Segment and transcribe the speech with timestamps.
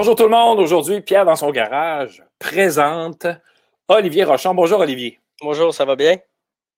[0.00, 0.60] Bonjour tout le monde.
[0.60, 3.26] Aujourd'hui, Pierre dans son garage présente
[3.86, 4.54] Olivier Rochon.
[4.54, 5.20] Bonjour Olivier.
[5.42, 6.16] Bonjour, ça va bien?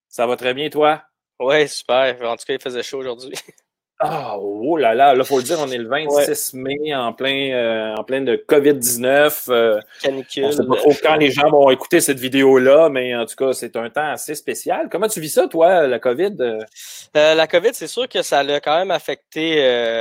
[0.09, 1.05] Ça va très bien, toi?
[1.39, 2.21] Oui, super.
[2.29, 3.37] En tout cas, il faisait chaud aujourd'hui.
[4.05, 7.53] Ah, oh là là, là, faut le dire, on est le 26 mai en plein,
[7.53, 9.47] euh, en plein de COVID-19.
[9.49, 10.45] Euh, Canicule.
[10.45, 13.53] On sait pas trop quand les gens vont écouter cette vidéo-là, mais en tout cas,
[13.53, 14.89] c'est un temps assez spécial.
[14.91, 16.37] Comment tu vis ça, toi, la COVID?
[16.41, 19.57] Euh, la COVID, c'est sûr que ça a quand même affecté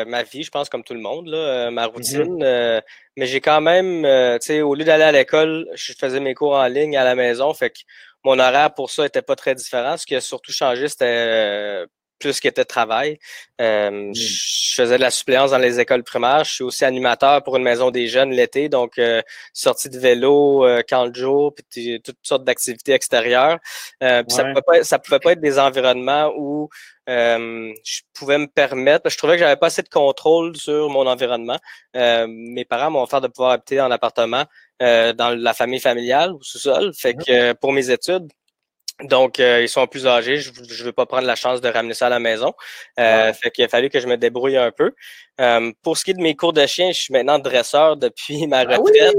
[0.07, 1.91] ma vie, je pense, comme tout le monde, là, ma mm-hmm.
[1.91, 2.81] routine.
[3.17, 4.01] mais j'ai quand même,
[4.39, 7.13] tu sais, au lieu d'aller à l'école, je faisais mes cours en ligne à la
[7.13, 7.79] maison, fait que
[8.23, 9.97] mon horaire pour ça n'était pas très différent.
[9.97, 11.85] Ce qui a surtout changé, c'était
[12.21, 13.19] plus qui était travail.
[13.59, 14.15] Euh, mm.
[14.15, 16.43] Je faisais de la suppléance dans les écoles primaires.
[16.43, 19.21] Je suis aussi animateur pour une maison des jeunes l'été, donc euh,
[19.53, 23.57] sortie de vélo, euh, camp de jour, puis toutes sortes d'activités extérieures.
[24.03, 26.69] Euh, Ça pouvait ça pouvait pas être des environnements où
[27.07, 29.09] je pouvais me permettre.
[29.09, 31.57] Je trouvais que j'avais pas assez de contrôle sur mon environnement.
[31.93, 34.45] mes parents m'ont offert de pouvoir habiter en appartement
[34.79, 36.93] dans la famille familiale ou sous-sol.
[36.97, 38.29] Fait que pour mes études,
[39.03, 40.37] donc, euh, ils sont plus âgés.
[40.37, 42.53] Je ne veux pas prendre la chance de ramener ça à la maison.
[42.99, 44.93] Euh, Fait qu'il a fallu que je me débrouille un peu.
[45.41, 48.45] Euh, pour ce qui est de mes cours de chien, je suis maintenant dresseur depuis
[48.47, 49.15] ma ah retraite.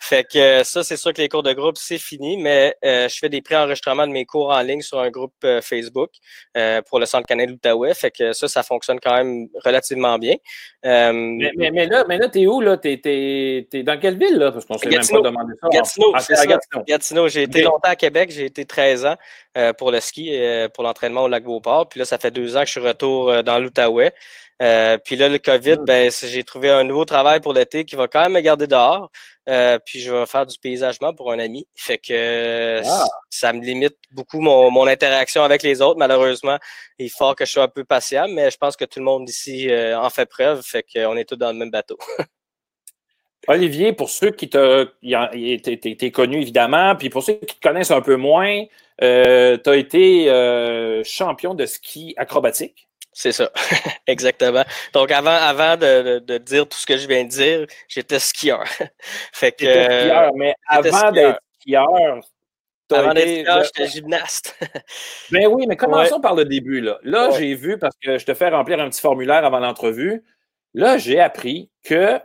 [0.00, 3.18] Fait que ça, c'est sûr que les cours de groupe, c'est fini, mais euh, je
[3.18, 6.10] fais des pré-enregistrements de mes cours en ligne sur un groupe euh, Facebook
[6.88, 7.94] pour le Centre canadien d'Outaouais.
[7.94, 10.36] Fait que ça, ça fonctionne quand même relativement bien.
[10.84, 12.76] Mais, mais, là, mais là, t'es où, là?
[12.76, 14.52] T'es, es, dans quelle ville, là?
[14.52, 15.68] Parce qu'on s'est même pas demandé ça.
[15.68, 16.84] Gatineau, Gatineau.
[16.86, 17.28] Gatineau.
[17.28, 18.30] J'ai été longtemps à Québec.
[18.30, 19.16] J'ai été 13 ans
[19.78, 20.30] pour le ski,
[20.74, 21.88] pour l'entraînement au lac Beauport.
[21.88, 24.12] Puis là, ça fait deux ans que je suis retour dans l'Outaouais.
[24.62, 28.08] Euh, puis là, le COVID, ben, j'ai trouvé un nouveau travail pour l'été qui va
[28.08, 29.10] quand même me garder dehors.
[29.48, 31.68] Euh, puis je vais faire du paysagement pour un ami.
[31.74, 33.04] Fait que ah.
[33.30, 36.58] ça me limite beaucoup mon, mon, interaction avec les autres, malheureusement.
[36.98, 39.28] Il faut que je sois un peu patient, mais je pense que tout le monde
[39.28, 40.62] ici euh, en fait preuve.
[40.62, 41.98] Fait qu'on est tous dans le même bateau.
[43.48, 44.88] Olivier, pour ceux qui te.
[45.94, 48.64] T'es connu évidemment, puis pour ceux qui te connaissent un peu moins,
[49.00, 52.88] tu as été champion de ski acrobatique.
[53.18, 53.50] C'est ça,
[54.06, 54.62] exactement.
[54.92, 58.62] Donc avant, avant de, de, dire tout ce que je viens de dire, j'étais skieur.
[59.32, 62.20] fait que, skieur, mais avant d'être skieur,
[62.92, 64.58] avant d'être skieur, j'étais gymnaste.
[65.32, 66.82] ben oui, mais commençons par le début.
[66.82, 70.22] Là, là j'ai vu, parce que je te fais remplir un petit formulaire avant l'entrevue,
[70.74, 72.20] là, j'ai appris que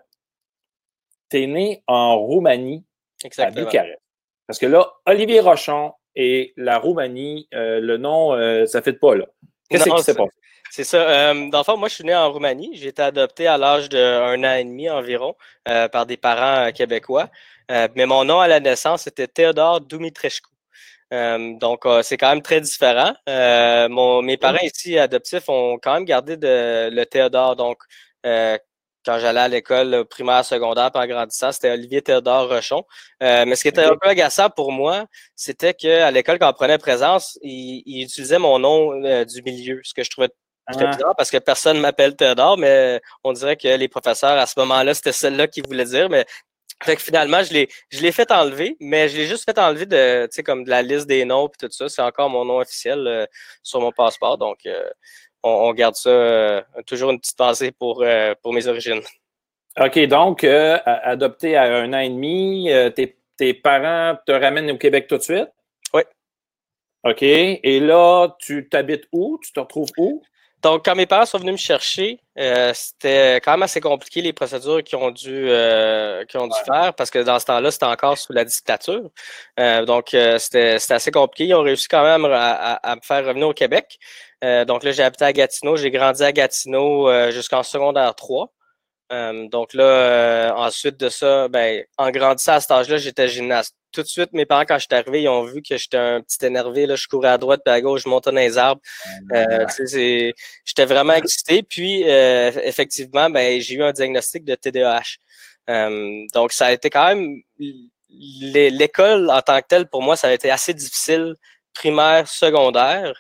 [1.30, 2.84] tu es né en Roumanie,
[3.24, 3.62] Exactement.
[3.62, 4.02] à Bucarest.
[4.46, 8.92] Parce que là, Olivier Rochon et la Roumanie, euh, le nom, euh, ça ne fait
[8.92, 9.28] pas là.
[9.72, 10.30] Qu'est-ce qui s'est passé?
[10.72, 11.02] C'est ça.
[11.02, 12.72] Euh, dans le fond, moi, je suis né en Roumanie.
[12.76, 15.36] J'ai été adopté à l'âge d'un an et demi environ
[15.68, 17.30] euh, par des parents euh, québécois.
[17.70, 20.50] Euh, mais mon nom à la naissance était Théodore Dumitrescu.
[21.12, 23.14] donc, c'est quand même très différent.
[23.28, 27.58] Mon, mes parents ici adoptifs ont quand même gardé de, le Théodore.
[27.58, 27.80] Donc,
[29.06, 32.84] quand j'allais à l'école primaire, secondaire, par grandissant, c'était Olivier Théodore Rochon.
[33.20, 36.78] mais ce qui était un peu agaçant pour moi, c'était qu'à l'école, quand on prenait
[36.78, 40.30] présence, il, il utilisait mon nom du milieu, ce que je trouvais
[40.68, 41.14] ah.
[41.18, 44.94] parce que personne ne m'appelle Théodore, mais on dirait que les professeurs, à ce moment-là,
[44.94, 46.10] c'était celle-là qui voulait dire.
[46.10, 46.26] Mais
[46.84, 49.86] fait que finalement, je l'ai, je l'ai fait enlever, mais je l'ai juste fait enlever
[49.86, 51.90] de, tu sais, comme de la liste des noms et tout ça.
[51.90, 53.26] C'est encore mon nom officiel euh,
[53.64, 54.38] sur mon passeport.
[54.38, 54.90] Donc, euh,
[55.44, 58.04] on, garde ça euh, toujours une petite pensée pour,
[58.42, 59.02] pour mes origines.
[59.80, 65.08] OK, donc, adopté à un an et demi, tes, tes parents te ramènent au Québec
[65.08, 65.50] tout de suite?
[65.94, 66.02] Oui.
[67.04, 67.24] OK.
[67.24, 69.40] Et là, tu t'habites où?
[69.42, 70.22] Tu te retrouves où?
[70.62, 74.32] Donc, quand mes parents sont venus me chercher, euh, c'était quand même assez compliqué les
[74.32, 78.16] procédures qu'ils ont dû, euh, ont dû faire parce que dans ce temps-là, c'était encore
[78.18, 79.10] sous la dictature.
[79.60, 81.46] Euh, donc, c'était assez compliqué.
[81.50, 83.98] Ils ont réussi quand même à, à, me faire revenir au Québec.
[84.42, 85.76] Donc là, j'ai habité à Gatineau.
[85.76, 88.52] J'ai grandi à Gatineau jusqu'en secondaire 3.
[89.52, 94.08] donc là, ensuite de ça, ben, en grandissant à cet âge-là, j'étais gymnaste tout de
[94.08, 96.86] suite, mes parents, quand je suis arrivé, ils ont vu que j'étais un petit énervé.
[96.86, 98.82] Là, je courais à droite puis à gauche, je montais dans les arbres.
[99.34, 99.66] Euh,
[100.66, 101.64] j'étais vraiment excité.
[101.64, 105.18] Puis, euh, effectivement, ben, j'ai eu un diagnostic de TDAH.
[105.70, 107.42] Euh, donc, ça a été quand même...
[108.10, 111.36] L'école en tant que telle, pour moi, ça a été assez difficile,
[111.74, 113.14] primaire, secondaire.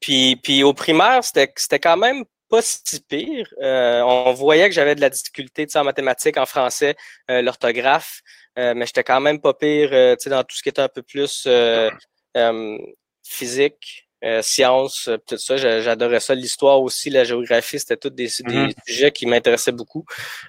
[0.00, 3.48] Puis, puis au primaire, c'était quand même pas si pire.
[3.60, 6.96] on voyait que j'avais de la difficulté en mathématiques, en français,
[7.28, 8.20] l'orthographe.
[8.58, 11.02] Euh, mais j'étais quand même pas pire euh, dans tout ce qui était un peu
[11.02, 11.88] plus euh,
[13.24, 14.09] physique.
[14.22, 15.56] Euh, sciences, euh, tout ça.
[15.56, 16.34] J'adorais ça.
[16.34, 18.72] L'histoire aussi, la géographie, c'était tous des, mm-hmm.
[18.86, 20.04] sujets qui m'intéressaient beaucoup.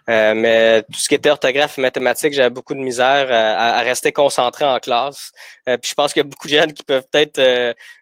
[0.09, 4.11] Euh, mais tout ce qui était orthographe et mathématiques, j'avais beaucoup de misère à, rester
[4.11, 5.31] concentré en classe.
[5.65, 7.39] puis je pense qu'il y a beaucoup de jeunes qui peuvent peut-être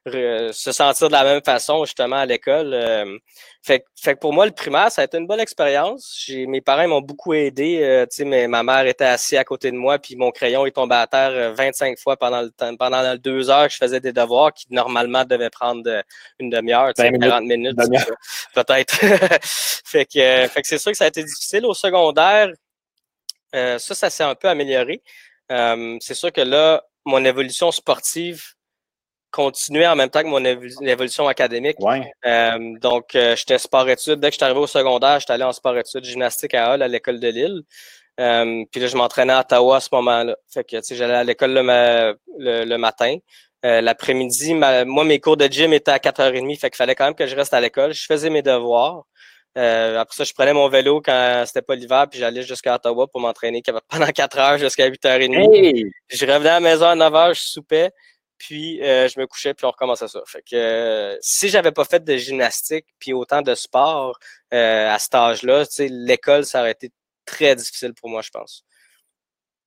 [0.06, 3.20] se sentir de la même façon, justement, à l'école.
[3.62, 6.26] Fait, fait que pour moi, le primaire, ça a été une bonne expérience.
[6.30, 7.80] Mes parents m'ont beaucoup aidé.
[7.84, 10.96] Euh, mais ma mère était assise à côté de moi, puis mon crayon est tombé
[10.96, 14.00] à terre 25 euh, fois pendant le temps, pendant les deux heures que je faisais
[14.00, 16.02] des devoirs qui normalement devaient prendre euh,
[16.40, 17.78] une demi-heure, 40 minutes,
[18.54, 18.96] peut-être.
[19.86, 21.66] fait que, euh, fait que c'est sûr que ça a été difficile.
[21.66, 22.50] Au secondaire,
[23.54, 25.02] ça, ça s'est un peu amélioré.
[25.50, 28.44] c'est sûr que là, mon évolution sportive
[29.32, 31.78] continuer en même temps que mon évolution académique.
[32.26, 34.20] Euh, donc, euh, j'étais sport-études.
[34.20, 36.88] Dès que je suis arrivé au secondaire, j'étais allé en sport-études gymnastique à Hall, à
[36.88, 37.62] l'école de Lille.
[38.20, 40.36] Euh, puis là, je m'entraînais à Ottawa à ce moment-là.
[40.52, 43.16] Fait que, tu sais, j'allais à l'école le, le, matin.
[43.64, 46.60] L'après-midi, moi, mes cours de gym étaient à 4h30.
[46.60, 47.94] Fait qu'il fallait quand même que je reste à l'école.
[47.94, 49.04] Je faisais mes devoirs.
[49.56, 53.20] après ça, je prenais mon vélo quand c'était pas l'hiver, puis j'allais jusqu'à Ottawa pour
[53.20, 55.90] m'entraîner pendant 4 heures jusqu'à 8h30.
[56.10, 57.92] Je revenais à la maison à 9 h, je soupais
[58.40, 60.22] puis euh, je me couchais, puis on recommençait ça.
[60.26, 64.18] Fait que euh, si j'avais pas fait de gymnastique, puis autant de sport
[64.54, 66.92] euh, à cet âge-là, l'école, ça aurait été
[67.26, 68.64] très difficile pour moi, je pense.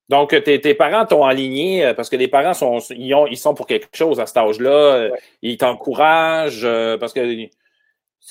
[0.09, 3.53] Donc, tes, tes parents t'ont aligné parce que les parents sont, ils, ont, ils sont
[3.53, 5.09] pour quelque chose à cet âge-là.
[5.41, 6.67] Ils t'encouragent
[6.99, 7.49] parce que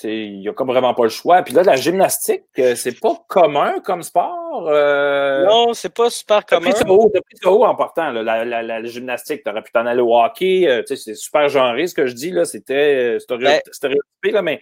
[0.01, 1.41] il n'y a comme vraiment pas le choix.
[1.43, 4.67] Puis là, la gymnastique, euh, c'est pas commun comme sport.
[4.67, 5.45] Euh...
[5.45, 6.71] Non, c'est pas super commun.
[6.71, 9.43] Tu as pris ça haut en partant, là, la, la, la, gymnastique.
[9.43, 10.67] Tu aurais pu t'en aller au hockey.
[10.67, 12.31] Euh, c'est super genré ce que je dis.
[12.31, 12.45] là.
[12.45, 14.61] C'était euh, ben stéréotypé, là, mais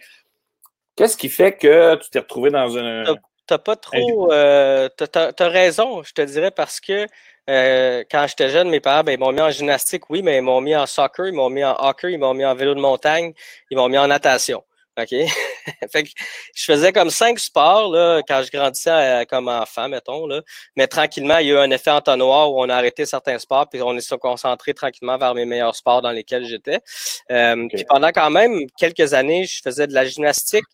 [0.96, 3.04] qu'est-ce qui fait que tu t'es retrouvé dans un.
[3.46, 4.32] T'as pas trop.
[4.32, 7.06] Euh, t'as as raison, je te dirais, parce que
[7.50, 10.60] euh, quand j'étais jeune, mes parents, ben, m'ont mis en gymnastique, oui, mais ils m'ont
[10.60, 13.32] mis en soccer, ils m'ont mis en hockey, ils m'ont mis en vélo de montagne,
[13.70, 14.62] ils m'ont mis en natation.
[15.00, 15.08] OK?
[15.92, 16.10] fait que
[16.54, 20.26] je faisais comme cinq sports là, quand je grandissais euh, comme enfant, mettons.
[20.26, 20.42] Là.
[20.76, 23.68] Mais tranquillement, il y a eu un effet entonnoir où on a arrêté certains sports,
[23.70, 26.80] puis on s'est concentré tranquillement vers mes meilleurs sports dans lesquels j'étais.
[27.30, 30.64] Euh, Puis pendant quand même quelques années, je faisais de la gymnastique,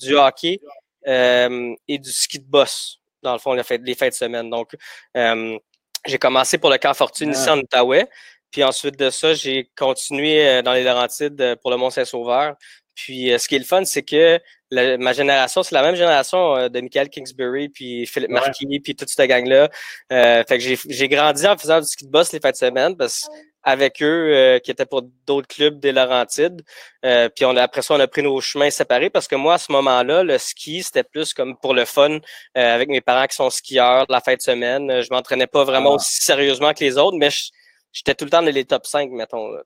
[0.00, 0.60] du hockey
[1.06, 4.50] euh, et du ski de boss, dans le fond, les fêtes, les fêtes de semaine.
[4.50, 4.74] Donc,
[5.16, 5.58] euh,
[6.06, 8.08] j'ai commencé pour le camp Fortune ici en Outaouais.
[8.50, 12.56] Puis ensuite de ça, j'ai continué dans les Laurentides pour le Mont-Saint-Sauveur.
[12.98, 14.40] Puis euh, ce qui est le fun, c'est que
[14.72, 19.08] ma génération, c'est la même génération euh, de Michael Kingsbury, puis Philippe Marquis, puis toute
[19.08, 19.68] cette gang-là.
[20.12, 22.96] Euh, fait que j'ai grandi en faisant du ski de boss les fêtes de semaine,
[22.96, 23.28] parce
[23.64, 26.62] avec eux, qui étaient pour d'autres clubs des Laurentides.
[27.02, 29.70] puis on après ça, on a pris nos chemins séparés parce que moi, à ce
[29.72, 32.20] moment-là, le ski, c'était plus comme pour le fun,
[32.54, 35.02] avec mes parents qui sont skieurs, la fête de semaine.
[35.02, 35.96] Je m'entraînais pas vraiment ah.
[35.96, 37.50] aussi sérieusement que les autres, mais je,
[37.92, 39.50] j'étais tout le temps dans les top 5, mettons.
[39.50, 39.62] Là,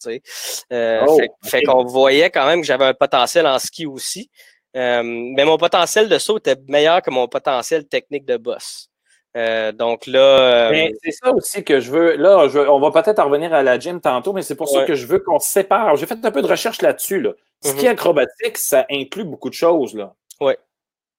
[0.73, 4.31] euh, oh, fait, qu'on voyait quand même que j'avais un potentiel en ski aussi.
[4.77, 8.89] Euh, mais mon potentiel de saut était meilleur que mon potentiel technique de boss.
[9.37, 10.71] Euh, donc là.
[11.03, 12.17] c'est ça aussi que je veux.
[12.17, 14.95] Là, on va peut-être en revenir à la gym tantôt, mais c'est pour ça que
[14.95, 15.97] je veux qu'on sépare.
[15.97, 17.21] J'ai fait un peu de recherche là-dessus.
[17.21, 17.33] Là.
[17.63, 17.89] Ski mm-hmm.
[17.91, 19.97] acrobatique, ça inclut beaucoup de choses.
[20.41, 20.55] Oui.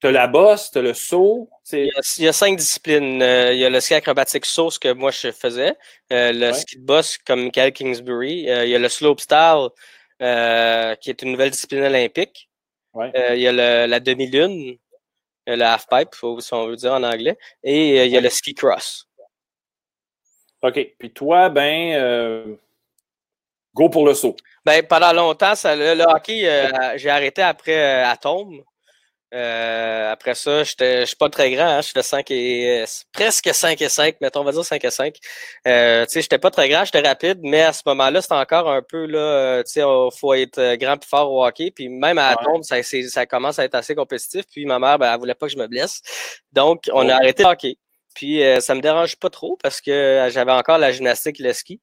[0.03, 1.49] Tu as la bosse, tu as le saut.
[1.71, 3.21] Il y, a, cinq disciplines.
[3.21, 5.75] Euh, il y a le ski acrobatique saut, ce que moi je faisais.
[6.11, 8.49] Euh, le ski de boss, comme Michael Kingsbury.
[8.49, 9.69] Euh, il y a le slope style,
[10.19, 12.49] qui est une nouvelle discipline olympique.
[12.95, 14.77] Il y a la demi-lune,
[15.47, 17.37] le half-pipe, si on veut dire en anglais.
[17.63, 19.07] Et il y a le ski cross.
[20.61, 20.95] OK.
[20.97, 22.57] Puis toi, ben,
[23.73, 24.35] go pour le saut.
[24.65, 26.47] Ben, pendant longtemps, ça, le, hockey,
[26.97, 28.63] j'ai arrêté après Atome.
[29.33, 33.81] Euh, après ça, je suis pas très grand, hein, je fais 5 et presque 5
[33.81, 35.15] et 5, mettons, on va dire 5 et 5.
[35.67, 38.69] Euh, tu sais, j'étais pas très grand, j'étais rapide, mais à ce moment-là, c'était encore
[38.69, 41.71] un peu là, euh, tu sais, il faut être euh, grand et fort au hockey.
[41.71, 44.45] Puis même à la tombe, ça, ça commence à être assez compétitif.
[44.51, 46.01] Puis ma mère, ben, elle voulait pas que je me blesse.
[46.51, 47.77] Donc, on a arrêté le hockey.
[48.13, 51.81] Puis ça me dérange pas trop parce que j'avais encore la gymnastique et le ski.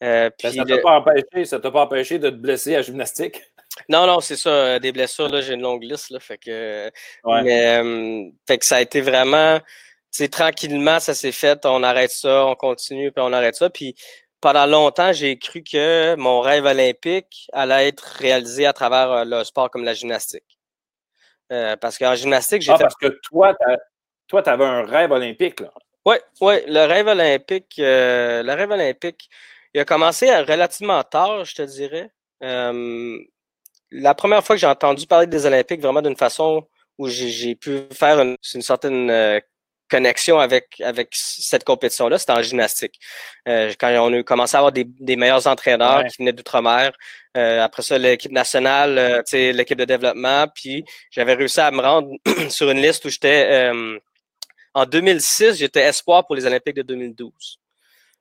[0.00, 3.40] Ben, puis, ça t'a pas empêché, ça t'a pas empêché de te blesser à gymnastique?
[3.88, 4.50] Non, non, c'est ça.
[4.50, 6.10] Euh, des blessures, là, j'ai une longue liste.
[6.10, 6.90] Là, fait que,
[7.24, 9.60] mais, fait que ça a été vraiment.
[10.30, 11.64] Tranquillement, ça s'est fait.
[11.64, 13.70] On arrête ça, on continue, puis on arrête ça.
[13.70, 13.94] Puis
[14.40, 19.44] pendant longtemps, j'ai cru que mon rêve olympique allait être réalisé à travers euh, le
[19.44, 20.58] sport comme la gymnastique.
[21.50, 22.84] Euh, parce qu'en gymnastique, j'ai ah, fait.
[22.84, 23.54] Parce que toi,
[24.42, 25.72] tu avais un rêve olympique, là.
[26.04, 29.30] Oui, oui, le rêve olympique, le rêve olympique,
[29.72, 32.10] il a commencé relativement tard, je te dirais
[33.92, 36.66] la première fois que j'ai entendu parler des Olympiques vraiment d'une façon
[36.98, 39.40] où j'ai pu faire une, certaine euh,
[39.92, 42.98] connexion avec, avec cette compétition-là, c'était en gymnastique.
[43.46, 46.92] Euh, quand on a commencé à avoir des, des meilleurs entraîneurs qui venaient d'outre-mer,
[47.36, 52.08] euh, après ça, l'équipe nationale, euh, l'équipe de développement, puis j'avais réussi à me rendre
[52.48, 53.70] sur une liste où j'étais
[54.74, 57.58] en 2006, j'étais espoir pour les Olympiques de 2012.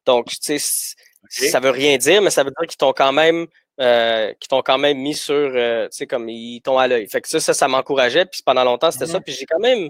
[0.06, 0.96] Donc, tu sais,
[1.32, 3.48] ça veut rien dire, mais ça veut dire qu'ils t'ont quand même
[3.80, 7.08] euh, qui t'ont quand même mis sur, euh, tu sais, comme ils t'ont à l'œil.
[7.08, 8.26] Fait que ça, ça, ça m'encourageait.
[8.26, 9.20] Puis pendant longtemps, c'était ça.
[9.22, 9.90] Puis j'ai quand même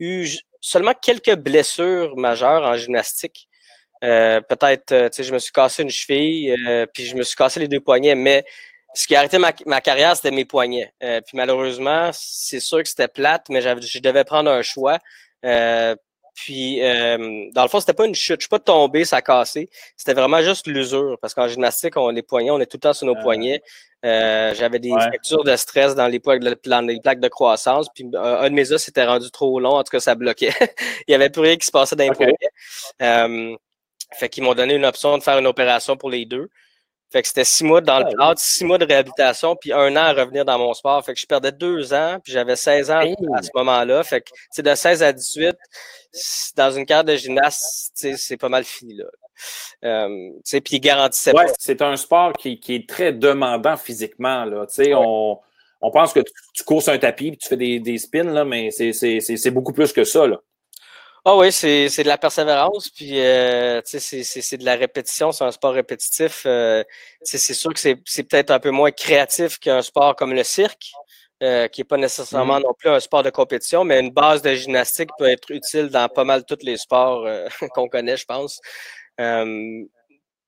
[0.00, 0.26] eu
[0.60, 3.48] seulement quelques blessures majeures en gymnastique.
[4.02, 6.56] Euh, peut-être, tu sais, je me suis cassé une cheville,
[6.92, 8.44] puis je me suis cassé les deux poignets, mais
[8.94, 10.92] ce qui a arrêté ma, ma carrière, c'était mes poignets.
[11.00, 14.98] puis malheureusement, c'est sûr que c'était plate, mais je devais prendre un choix.
[16.34, 18.40] Puis, euh, dans le fond, c'était pas une chute.
[18.40, 19.68] Je suis pas tombé, ça a cassé.
[19.96, 21.18] C'était vraiment juste l'usure.
[21.20, 23.22] Parce qu'en gymnastique, on les poignets, on est tout le temps sur nos ah.
[23.22, 23.62] poignets.
[24.04, 27.88] Euh, j'avais des fractures de stress dans les, plaques de, croissance.
[27.94, 29.74] Puis, un, de mes os s'était rendu trop long.
[29.74, 30.52] En tout cas, ça bloquait.
[31.06, 32.36] Il y avait plus rien qui se passait dans les poignets.
[33.02, 33.56] Euh,
[34.14, 36.48] fait qu'ils m'ont donné une option de faire une opération pour les deux.
[37.12, 40.00] Fait que c'était six mois dans le cadre, six mois de réhabilitation, puis un an
[40.00, 41.04] à revenir dans mon sport.
[41.04, 43.00] Fait que je perdais deux ans, puis j'avais 16 ans
[43.34, 44.02] à ce moment-là.
[44.02, 45.54] Fait que, de 16 à 18,
[46.56, 49.04] dans une carrière de gymnaste, c'est pas mal fini, là.
[49.84, 54.64] Euh, puis il garantissait ouais, C'est un sport qui, qui, est très demandant physiquement, là.
[54.68, 55.38] sais, On,
[55.80, 56.20] on pense que
[56.54, 59.92] tu, courses un tapis, puis tu fais des, des spins, là, mais c'est beaucoup plus
[59.92, 60.40] que ça, là.
[61.24, 65.44] Ah oui, c'est, c'est de la persévérance, puis euh, c'est, c'est de la répétition, c'est
[65.44, 66.42] un sport répétitif.
[66.46, 66.82] Euh,
[67.22, 70.90] c'est sûr que c'est, c'est peut-être un peu moins créatif qu'un sport comme le cirque,
[71.44, 72.62] euh, qui n'est pas nécessairement mmh.
[72.64, 76.08] non plus un sport de compétition, mais une base de gymnastique peut être utile dans
[76.08, 78.60] pas mal tous les sports euh, qu'on connaît, je pense.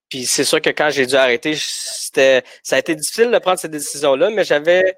[0.08, 3.60] puis c'est sûr que quand j'ai dû arrêter, c'était, ça a été difficile de prendre
[3.60, 4.96] cette décision-là, mais j'avais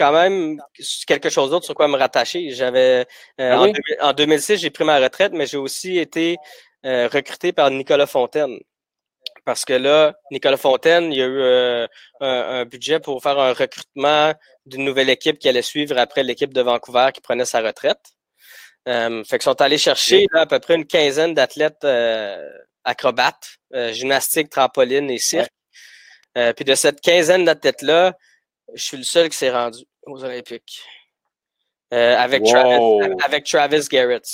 [0.00, 0.62] quand même
[1.06, 2.50] quelque chose d'autre sur quoi me rattacher.
[2.52, 3.06] J'avais
[3.38, 6.38] euh, ah en, 2006, j'ai pris ma retraite, mais j'ai aussi été
[6.86, 8.58] euh, recruté par Nicolas Fontaine.
[9.44, 11.86] Parce que là, Nicolas Fontaine, il y a eu euh,
[12.20, 14.32] un, budget pour faire un recrutement
[14.64, 18.00] d'une nouvelle équipe qui allait suivre après l'équipe de Vancouver qui prenait sa retraite.
[18.86, 21.86] fait qu'ils sont allés chercher à peu près une quinzaine d'athlètes
[22.84, 23.56] acrobates,
[23.92, 25.52] gymnastique, trampoline et cirque.
[26.34, 28.14] puis de cette quinzaine d'athlètes-là,
[28.74, 30.82] je suis le seul qui s'est rendu aux Olympiques.
[31.92, 34.24] Euh, avec, Travis, avec Travis Garrett.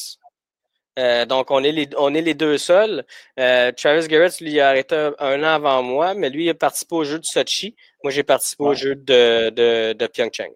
[0.99, 3.05] Euh, donc, on est, les, on est les deux seuls.
[3.39, 6.95] Euh, Travis Garrett, lui, a arrêté un, an avant moi, mais lui, il a participé
[6.95, 7.75] au jeu de Sochi.
[8.03, 10.53] Moi, j'ai participé au jeu de, de, de Pyeongchang.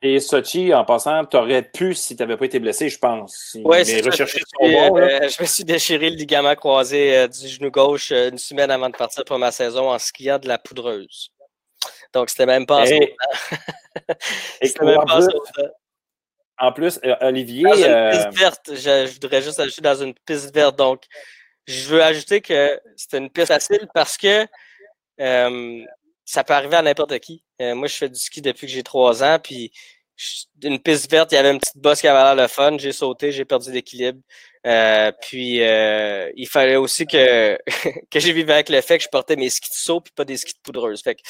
[0.00, 3.56] Et Sochi, en passant, tu aurais pu si tu n'avais pas été blessé, je pense.
[3.64, 4.24] Oui, c'est ça.
[4.24, 9.24] Je, me suis déchiré le ligament croisé du genou gauche une semaine avant de partir
[9.24, 11.32] pour ma saison en skiant de la poudreuse.
[12.12, 13.14] Donc, c'était même pas en hey.
[14.62, 15.20] C'était même pas
[16.58, 17.62] en plus, euh, Olivier.
[17.62, 20.76] Dans une euh, piste verte, je, voudrais juste ajouter dans une piste verte.
[20.76, 21.04] Donc,
[21.66, 24.46] je veux ajouter que c'était une piste facile parce que
[25.20, 25.84] euh,
[26.24, 27.42] ça peut arriver à n'importe qui.
[27.60, 29.72] moi, je fais du ski depuis que j'ai trois ans, puis
[30.64, 32.76] une piste verte, il y avait une petite bosse qui avait l'air le fun.
[32.76, 34.20] J'ai sauté, j'ai perdu l'équilibre.
[35.20, 37.56] puis il fallait aussi que,
[38.10, 40.24] que j'ai vécu avec le fait que je portais mes skis de saut puis pas
[40.24, 41.02] des skis de poudreuse.
[41.02, 41.22] Fait que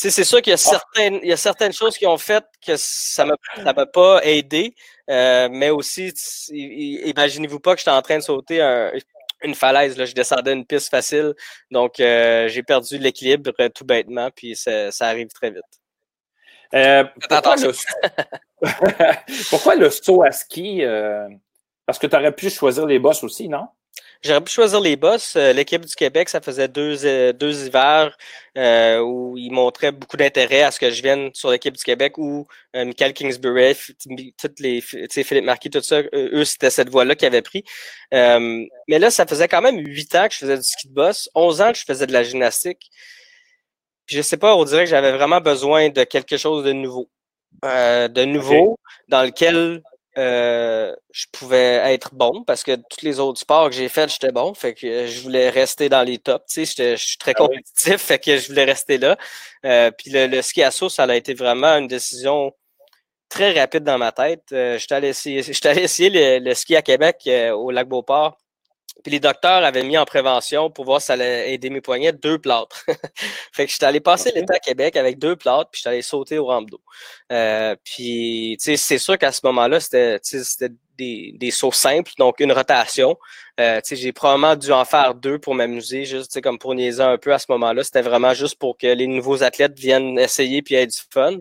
[0.00, 0.56] c'est sûr qu'il y, a ah.
[0.56, 4.76] certaines, il y a certaines choses qui ont fait que ça ne m'a pas aidé,
[5.10, 6.12] euh, mais aussi,
[6.50, 8.62] imaginez-vous pas que j'étais en train de sauter
[9.42, 9.98] une falaise.
[9.98, 11.34] Là, je descendais une piste facile,
[11.72, 15.64] donc euh, j'ai perdu l'équilibre tout bêtement, puis ça, arrive très vite.
[16.74, 17.72] Euh, pourquoi, le...
[19.50, 19.90] pourquoi, le...
[19.90, 20.82] saut à ski?
[21.86, 23.66] Parce que tu aurais pu choisir les bosses aussi, non?
[24.24, 25.36] J'aurais pu choisir les boss.
[25.36, 28.16] Euh, l'équipe du Québec, ça faisait deux, euh, deux hivers
[28.56, 32.18] euh, où ils montraient beaucoup d'intérêt à ce que je vienne sur l'équipe du Québec
[32.18, 33.76] où Michael Kingsbury,
[34.36, 37.64] toutes les, Philippe Marquis, tout ça, eux, c'était cette voie-là qu'ils avaient pris.
[38.10, 41.28] mais là, ça faisait quand même huit ans que je faisais du ski de boss,
[41.34, 42.90] onze ans que je faisais de la gymnastique.
[44.06, 47.08] Puis je sais pas, on dirait que j'avais vraiment besoin de quelque chose de nouveau.
[47.62, 49.82] de nouveau, dans lequel
[50.18, 54.32] euh, je pouvais être bon parce que tous les autres sports que j'ai faits, j'étais
[54.32, 54.52] bon.
[54.52, 56.44] Fait que je voulais rester dans les tops.
[56.52, 59.16] Tu sais, je suis très ah compétitif, fait que je voulais rester là.
[59.64, 62.52] Euh, puis le, ski à saut, ça a été vraiment une décision
[63.28, 64.44] très rapide dans ma tête.
[64.52, 68.38] Euh, j'étais allé essayer, allé essayer le, le, ski à Québec au lac Beauport.
[69.02, 72.12] Puis les docteurs avaient mis en prévention pour voir si ça allait aider mes poignets
[72.12, 72.84] deux plâtres.
[73.52, 76.38] fait que j'étais allé passer l'été à Québec avec deux plâtres, puis j'étais allé sauter
[76.38, 76.80] au rampe d'eau.
[77.32, 80.18] Euh, puis, tu sais, c'est sûr qu'à ce moment-là, c'était
[80.98, 83.16] des, des sauts simples, donc une rotation.
[83.58, 87.32] Euh, j'ai probablement dû en faire deux pour m'amuser, juste comme pour niaiser un peu
[87.32, 87.82] à ce moment-là.
[87.84, 91.38] C'était vraiment juste pour que les nouveaux athlètes viennent essayer puis aient du fun.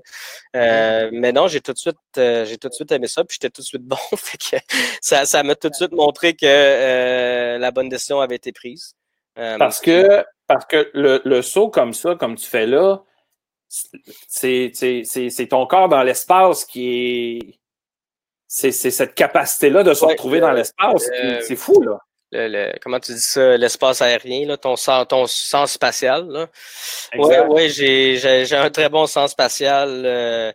[0.56, 3.38] Euh, mais non, j'ai tout de suite, euh, j'ai tout de suite aimé ça, puis
[3.40, 3.98] j'étais tout de suite bon.
[4.16, 4.64] fait que
[5.02, 8.96] ça, ça m'a tout de suite montré que la bonne décision avait été prise.
[9.36, 13.04] parce que parce que le, le saut comme ça, comme tu fais là,
[13.70, 17.60] c'est ton corps dans l'espace qui est.
[18.48, 21.10] C'est cette capacité-là de se retrouver dans l'espace.
[21.22, 22.00] Euh, c'est fou, là.
[22.32, 26.50] Le, comment tu dis ça, l'espace aérien, là, ton, sens, ton sens spatial.
[27.18, 30.04] Oui, ouais, j'ai un très bon sens spatial.
[30.06, 30.52] Euh,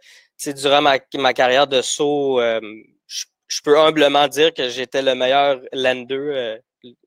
[0.55, 2.61] durant ma, ma, carrière de saut, euh,
[3.53, 6.59] je peux humblement dire que j'étais le meilleur lander euh,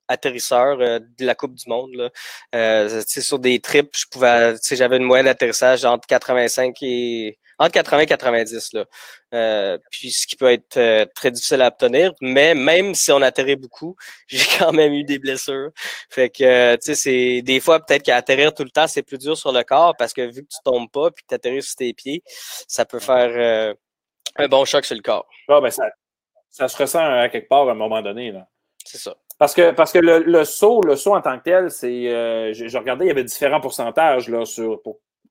[0.08, 1.94] atterrisseur euh, de la Coupe du Monde.
[1.96, 2.10] Là.
[2.54, 8.00] Euh, sur des trips, je pouvais, j'avais une moyenne d'atterrissage entre 85 et entre 80
[8.02, 8.74] et 90.
[8.74, 8.86] Là.
[9.34, 13.22] Euh, puis ce qui peut être euh, très difficile à obtenir, mais même si on
[13.22, 13.96] atterrit beaucoup,
[14.28, 15.72] j'ai quand même eu des blessures.
[16.10, 19.38] Fait que, tu sais, c'est des fois peut-être qu'atterrir tout le temps, c'est plus dur
[19.38, 21.76] sur le corps parce que vu que tu tombes pas puis que tu atterris sur
[21.76, 22.24] tes pieds,
[22.68, 23.76] ça peut faire
[24.38, 25.28] un bon choc sur le corps.
[25.48, 25.84] Ah, ben ça,
[26.50, 28.32] ça se ressent à quelque part à un moment donné.
[28.32, 28.48] Là.
[28.86, 29.16] C'est ça.
[29.38, 32.08] Parce que, parce que le, le, saut, le saut en tant que tel, c'est.
[32.10, 34.82] Euh, je, regardais, il y avait différents pourcentages là, sur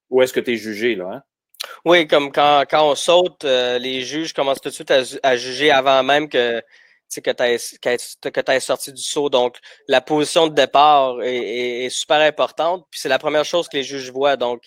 [0.09, 0.95] où est-ce que tu es jugé.
[0.95, 1.23] Là, hein?
[1.85, 5.71] Oui, comme quand, quand on saute, euh, les juges commencent tout de suite à, juger
[5.71, 6.61] avant même que,
[7.23, 9.29] que tu aies, sorti du saut.
[9.29, 9.57] Donc,
[9.87, 12.85] la position de départ est, est, super importante.
[12.89, 14.37] Puis c'est la première chose que les juges voient.
[14.37, 14.63] Donc,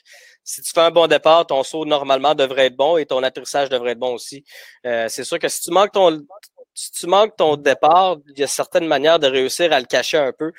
[0.48, 3.68] si tu fais un bon départ, ton saut normalement devrait être bon et ton atterrissage
[3.68, 4.44] devrait être bon aussi.
[4.86, 6.24] Euh, c'est sûr que si tu manques ton,
[6.72, 10.16] si tu manques ton départ, il y a certaines manières de réussir à le cacher
[10.16, 10.52] un peu.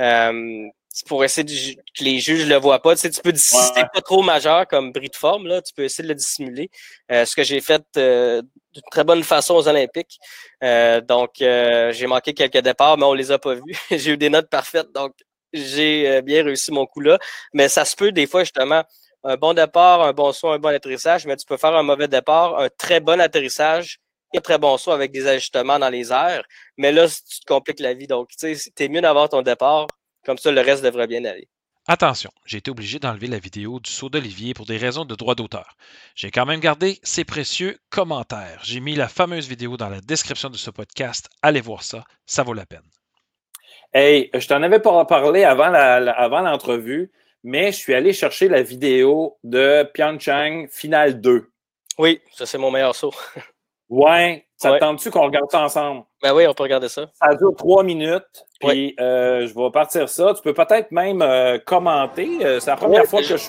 [0.00, 0.68] Euh,
[1.02, 2.94] pour essayer de, que les juges ne le voient pas.
[2.94, 5.84] Tu, sais, tu peux dissimuler pas trop majeur comme bris de forme, là, tu peux
[5.84, 6.70] essayer de le dissimuler.
[7.10, 10.18] Euh, ce que j'ai fait euh, d'une très bonne façon aux Olympiques.
[10.62, 13.62] Euh, donc, j'ai manqué quelques départs, mais on les a pas vus.
[13.90, 15.14] j'ai eu des notes parfaites, donc
[15.52, 17.18] j'ai bien réussi mon coup là.
[17.52, 18.82] Mais ça se peut des fois, justement,
[19.24, 22.08] un bon départ, un bon saut, un bon atterrissage, mais tu peux faire un mauvais
[22.08, 23.98] départ, un très bon atterrissage
[24.40, 26.44] très bon saut avec des ajustements dans les airs.
[26.76, 28.06] Mais là, tu te compliques la vie.
[28.06, 29.86] Donc, tu sais, t'es mieux d'avoir ton départ.
[30.24, 31.48] Comme ça, le reste devrait bien aller.
[31.86, 35.34] Attention, j'ai été obligé d'enlever la vidéo du saut d'Olivier pour des raisons de droit
[35.34, 35.76] d'auteur.
[36.14, 38.60] J'ai quand même gardé ses précieux commentaires.
[38.64, 41.28] J'ai mis la fameuse vidéo dans la description de ce podcast.
[41.42, 42.88] Allez voir ça, ça vaut la peine.
[43.92, 47.12] Hey, je t'en avais pas parlé avant l'entrevue,
[47.42, 51.50] mais je suis allé chercher la vidéo de Pyeongchang Finale 2.
[51.98, 53.14] Oui, ça c'est mon meilleur saut.
[53.90, 54.46] Ouais.
[54.64, 56.02] Ça te tente-tu qu'on regarde ça ensemble?
[56.22, 57.06] Ben oui, on peut regarder ça.
[57.20, 58.24] Ça dure trois minutes.
[58.60, 60.32] Puis euh, je vais partir ça.
[60.34, 62.28] Tu peux peut-être même euh, commenter.
[62.42, 63.48] Euh, c'est la première fois que je,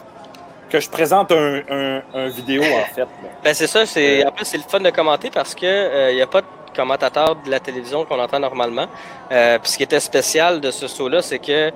[0.69, 3.07] que je présente un, un, vidéo, en fait.
[3.43, 3.85] Ben c'est ça.
[3.85, 5.69] C'est, en plus, c'est le fun de commenter parce qu'il
[6.13, 8.87] n'y a pas de commentateur de la télévision qu'on entend normalement.
[9.29, 11.71] puis ce qui était spécial de ce saut-là, c'est que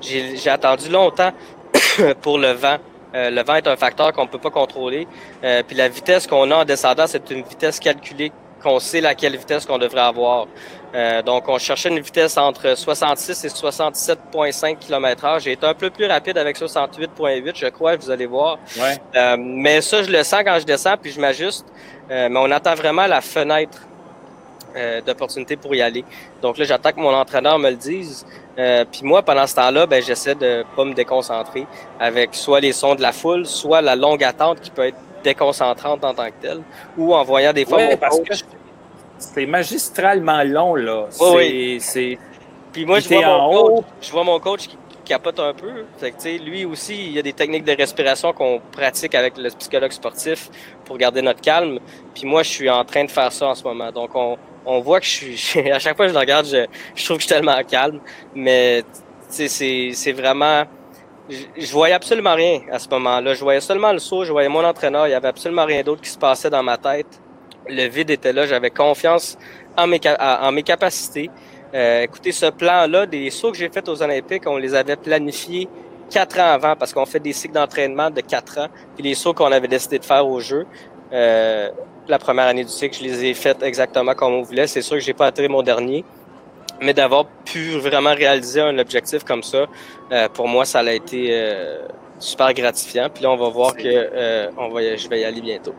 [0.00, 1.32] j'ai attendu longtemps
[2.22, 2.78] pour le vent.
[3.14, 5.06] Euh, le vent est un facteur qu'on ne peut pas contrôler.
[5.44, 9.36] Euh, puis la vitesse qu'on a en descendant, c'est une vitesse calculée qu'on sait laquelle
[9.36, 10.46] vitesse qu'on devrait avoir.
[10.94, 15.40] Euh, donc, on cherchait une vitesse entre 66 et 67,5 km/h.
[15.40, 18.58] J'ai été un peu plus rapide avec 68,8, je crois, vous allez voir.
[18.78, 19.36] Ouais.
[19.38, 21.66] mais ça, je le sens quand je descends, puis je m'ajuste.
[22.08, 23.78] mais on attend vraiment la fenêtre
[24.76, 26.04] euh, d'opportunités pour y aller.
[26.42, 28.26] Donc là, j'attends que mon entraîneur me le dise.
[28.58, 31.66] Euh, puis moi, pendant ce temps-là, ben, j'essaie de pas me déconcentrer
[31.98, 36.04] avec soit les sons de la foule, soit la longue attente qui peut être déconcentrante
[36.04, 36.62] en tant que telle,
[36.96, 38.34] ou en voyant des parce que
[39.18, 41.06] c'est magistralement long, là.
[41.20, 42.18] Oui, c'est...
[42.72, 45.84] Puis moi, je vois, mon coach, je vois mon coach qui capote un peu.
[45.98, 49.50] Fait que, lui aussi, il y a des techniques de respiration qu'on pratique avec le
[49.50, 50.50] psychologue sportif
[50.84, 51.80] pour garder notre calme.
[52.14, 53.90] Puis moi, je suis en train de faire ça en ce moment.
[53.90, 55.70] Donc, on, on voit que je suis.
[55.72, 58.00] À chaque fois que je le regarde, je, je trouve que je suis tellement calme.
[58.34, 58.84] Mais
[59.28, 60.64] c'est vraiment.
[61.28, 63.34] Je, voyais absolument rien à ce moment-là.
[63.34, 65.06] Je voyais seulement le saut, je voyais mon entraîneur.
[65.06, 67.20] Il y avait absolument rien d'autre qui se passait dans ma tête.
[67.68, 68.46] Le vide était là.
[68.46, 69.36] J'avais confiance
[69.76, 71.30] en mes, en mes capacités.
[71.74, 75.68] Euh, écoutez, ce plan-là, des sauts que j'ai faits aux Olympiques, on les avait planifiés
[76.10, 78.68] quatre ans avant parce qu'on fait des cycles d'entraînement de quatre ans.
[78.94, 80.66] Puis les sauts qu'on avait décidé de faire au jeu,
[81.12, 81.70] euh,
[82.08, 84.66] la première année du cycle, je les ai faites exactement comme on voulait.
[84.66, 86.04] C'est sûr que j'ai pas atterri mon dernier,
[86.80, 89.66] mais d'avoir pu vraiment réaliser un objectif comme ça,
[90.12, 91.86] euh, pour moi, ça a été euh,
[92.18, 93.08] super gratifiant.
[93.12, 95.74] Puis là, on va voir que euh, on va, je vais y aller bientôt.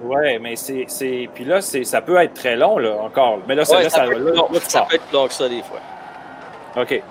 [0.00, 0.86] Ouais, mais c'est,
[1.34, 3.40] puis là, c'est, ça peut être très long là encore.
[3.48, 5.80] Mais là, ça, ça, peut, long, ça peut être long que ça des fois.
[6.76, 7.02] OK.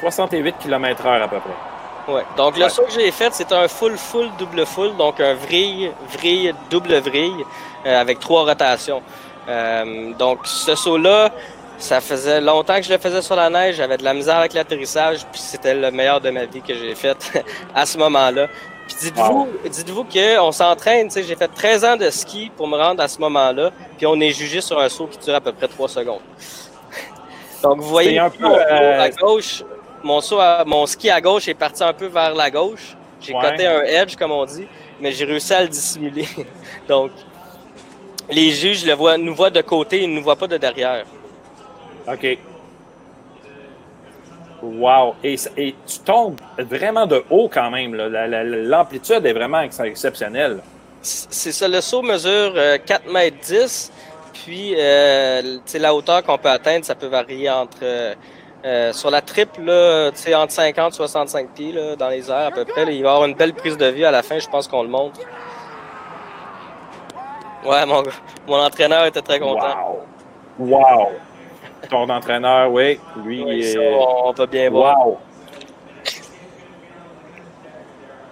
[0.00, 2.12] 68 km/h à peu près.
[2.12, 2.22] Ouais.
[2.36, 4.96] Donc, le saut que j'ai fait, c'est un full, full, double full.
[4.96, 7.44] Donc, un vrille, vrille, double vrille
[7.84, 9.00] avec trois rotations.
[9.48, 11.30] Euh, donc, ce saut-là,
[11.78, 13.76] ça faisait longtemps que je le faisais sur la neige.
[13.76, 15.26] J'avais de la misère avec l'atterrissage.
[15.32, 17.16] Puis, c'était le meilleur de ma vie que j'ai fait
[17.74, 18.48] à ce moment-là.
[18.86, 21.10] Puis, dites-vous dites-vous qu'on s'entraîne.
[21.10, 23.70] J'ai fait 13 ans de ski pour me rendre à ce moment-là.
[23.96, 26.20] Puis, on est jugé sur un saut qui dure à peu près 3 secondes.
[27.62, 29.62] Donc, vous voyez un peu à gauche,
[30.02, 32.96] mon, saut mon ski à gauche est parti un peu vers la gauche.
[33.20, 34.66] J'ai coté un edge, comme on dit,
[35.00, 36.26] mais j'ai réussi à le dissimuler.
[36.88, 37.12] Donc,
[38.30, 41.04] les juges le voient, nous voient de côté, ils ne nous voient pas de derrière.
[42.06, 42.38] OK.
[44.62, 45.14] Wow!
[45.24, 47.94] Et, tu tombes vraiment de haut quand même.
[47.94, 50.60] L'amplitude est vraiment exceptionnelle.
[51.02, 51.66] C'est ça.
[51.66, 52.54] Le saut mesure
[52.86, 53.92] 4 euh, mètres 10.
[54.32, 58.14] Puis, euh, la hauteur qu'on peut atteindre, ça peut varier entre euh,
[58.64, 62.50] euh, sur la triple, là, entre 50 et 65 pieds là, dans les airs à
[62.50, 62.82] peu près.
[62.82, 64.82] il va y avoir une belle prise de vue à la fin, je pense qu'on
[64.82, 65.20] le montre.
[67.64, 68.02] Ouais, mon,
[68.46, 70.04] mon entraîneur était très content.
[70.58, 70.68] Wow!
[70.68, 71.12] wow.
[71.88, 75.06] Ton entraîneur, oui, lui, oui, on peut bien voir.
[75.06, 75.18] Wow!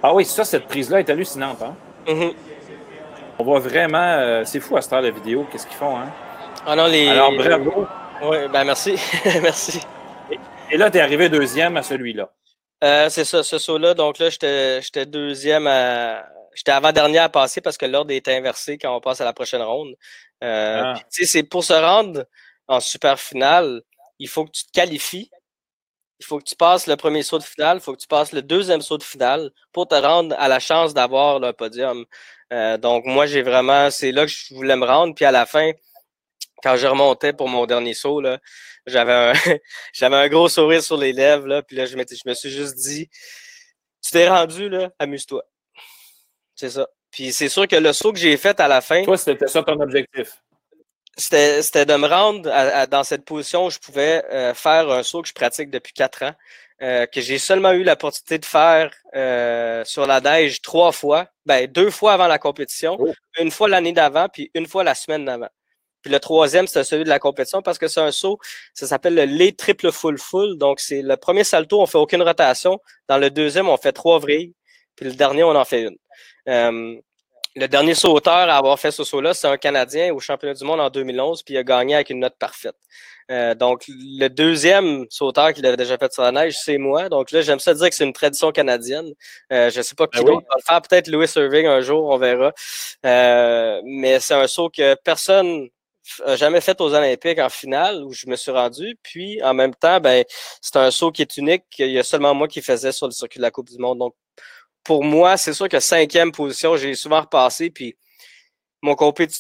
[0.03, 1.61] Ah oui, ça, cette prise-là est hallucinante.
[1.63, 1.75] Hein?
[2.07, 2.33] Mm-hmm.
[3.39, 5.97] On voit vraiment, euh, c'est fou à ce temps de vidéo, qu'est-ce qu'ils font.
[5.97, 6.11] Hein?
[6.67, 7.09] Ah non, les...
[7.09, 7.87] Alors, bravo!
[8.23, 8.97] Oui, ben merci.
[9.43, 9.81] merci.
[10.71, 12.31] Et là, tu es arrivé deuxième à celui-là.
[12.83, 13.95] Euh, c'est ça, ce saut-là.
[13.95, 16.25] Donc là, j'étais deuxième à.
[16.55, 19.63] J'étais avant-dernier à passer parce que l'ordre est inversé quand on passe à la prochaine
[19.63, 19.95] ronde.
[20.43, 20.95] Euh, ah.
[21.11, 22.25] C'est pour se rendre
[22.69, 23.83] en super finale,
[24.19, 25.31] il faut que tu te qualifies.
[26.21, 28.33] Il faut que tu passes le premier saut de finale, il faut que tu passes
[28.33, 32.05] le deuxième saut de finale pour te rendre à la chance d'avoir le podium.
[32.53, 35.15] Euh, donc, moi, j'ai vraiment, c'est là que je voulais me rendre.
[35.15, 35.73] Puis à la fin,
[36.63, 38.23] quand je remontais pour mon dernier saut,
[38.87, 39.33] j'avais un,
[40.13, 43.09] un gros sourire sur les lèvres, là, puis là, je, je me suis juste dit,
[44.03, 45.43] tu t'es rendu, là, amuse-toi.
[46.61, 46.87] C'est ça.
[47.11, 49.03] Puis c'est sûr que le saut que j'ai fait à la fin.
[49.03, 50.43] Toi, c'était ça ton objectif?
[51.17, 55.29] C'était de me rendre dans cette position où je pouvais euh, faire un saut que
[55.29, 56.35] je pratique depuis quatre ans,
[56.83, 61.67] euh, que j'ai seulement eu l'opportunité de faire euh, sur la neige trois fois, ben,
[61.67, 63.11] deux fois avant la compétition, oh.
[63.39, 65.49] une fois l'année d'avant, puis une fois la semaine d'avant.
[66.03, 68.39] Puis le troisième, c'est celui de la compétition parce que c'est un saut,
[68.75, 70.59] ça s'appelle le lait triple full full.
[70.59, 72.81] Donc, c'est le premier salto, on fait aucune rotation.
[73.09, 74.53] Dans le deuxième, on fait trois vrilles.
[74.97, 75.97] Puis le dernier, on en fait une.
[76.49, 76.97] Euh,
[77.57, 80.81] le dernier sauteur à avoir fait ce saut-là, c'est un Canadien au championnat du monde
[80.81, 82.77] en 2011, puis il a gagné avec une note parfaite.
[83.31, 87.09] Euh, donc, le deuxième sauteur qui l'avait déjà fait sur la neige, c'est moi.
[87.09, 89.13] Donc là, j'aime ça dire que c'est une tradition canadienne.
[89.53, 90.83] Euh, je ne sais pas qui ben va le faire.
[90.83, 92.53] Peut-être Louis Irving un jour, on verra.
[93.03, 95.69] mais c'est un saut que personne
[96.35, 98.99] jamais fait aux Olympiques en finale où je me suis rendu.
[99.03, 100.25] Puis en même temps, ben,
[100.61, 101.65] c'est un saut qui est unique.
[101.79, 103.99] Il y a seulement moi qui faisais sur le circuit de la Coupe du Monde.
[103.99, 104.15] Donc
[104.85, 107.71] pour moi, c'est sûr que cinquième position, j'ai souvent repassé.
[107.71, 107.97] Puis
[108.83, 108.97] mon,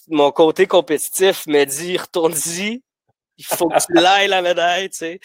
[0.08, 2.82] mon côté compétitif me dit retourne-y.
[3.38, 5.20] Il faut que tu l'ailles la médaille, tu sais.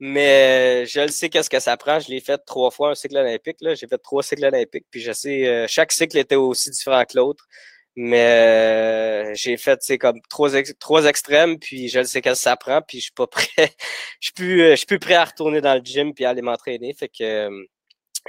[0.00, 2.00] Mais je le sais qu'est-ce que ça prend.
[2.00, 3.58] Je l'ai fait trois fois un cycle olympique.
[3.60, 4.86] J'ai fait trois cycles olympiques.
[4.90, 7.46] Puis je sais, euh, chaque cycle était aussi différent que l'autre.
[7.94, 12.42] Mais euh, j'ai fait c'est comme trois, trois extrêmes, puis je ne sais qu'est-ce que
[12.42, 13.46] ça prend, puis je suis pas prêt.
[13.58, 16.42] je suis plus, je suis plus prêt à retourner dans le gym puis à aller
[16.42, 16.94] m'entraîner.
[16.94, 17.64] Fait que euh,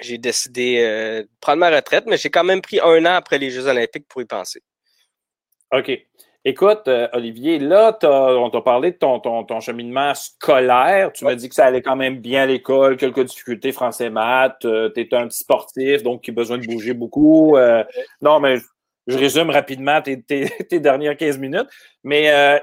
[0.02, 3.52] j'ai décidé de prendre ma retraite, mais j'ai quand même pris un an après les
[3.52, 4.62] Jeux Olympiques pour y penser.
[5.72, 5.92] OK.
[6.46, 11.14] Écoute, Olivier, là, on t'a parlé de ton, ton, ton, cheminement scolaire.
[11.14, 14.58] Tu m'as dit que ça allait quand même bien à l'école, quelques difficultés français-maths.
[14.60, 17.58] tu es un petit sportif, donc qui a besoin de bouger beaucoup.
[18.22, 18.58] non, mais
[19.08, 20.18] je résume rapidement tes,
[20.80, 21.70] dernières 15 minutes.
[22.04, 22.60] Mais euh,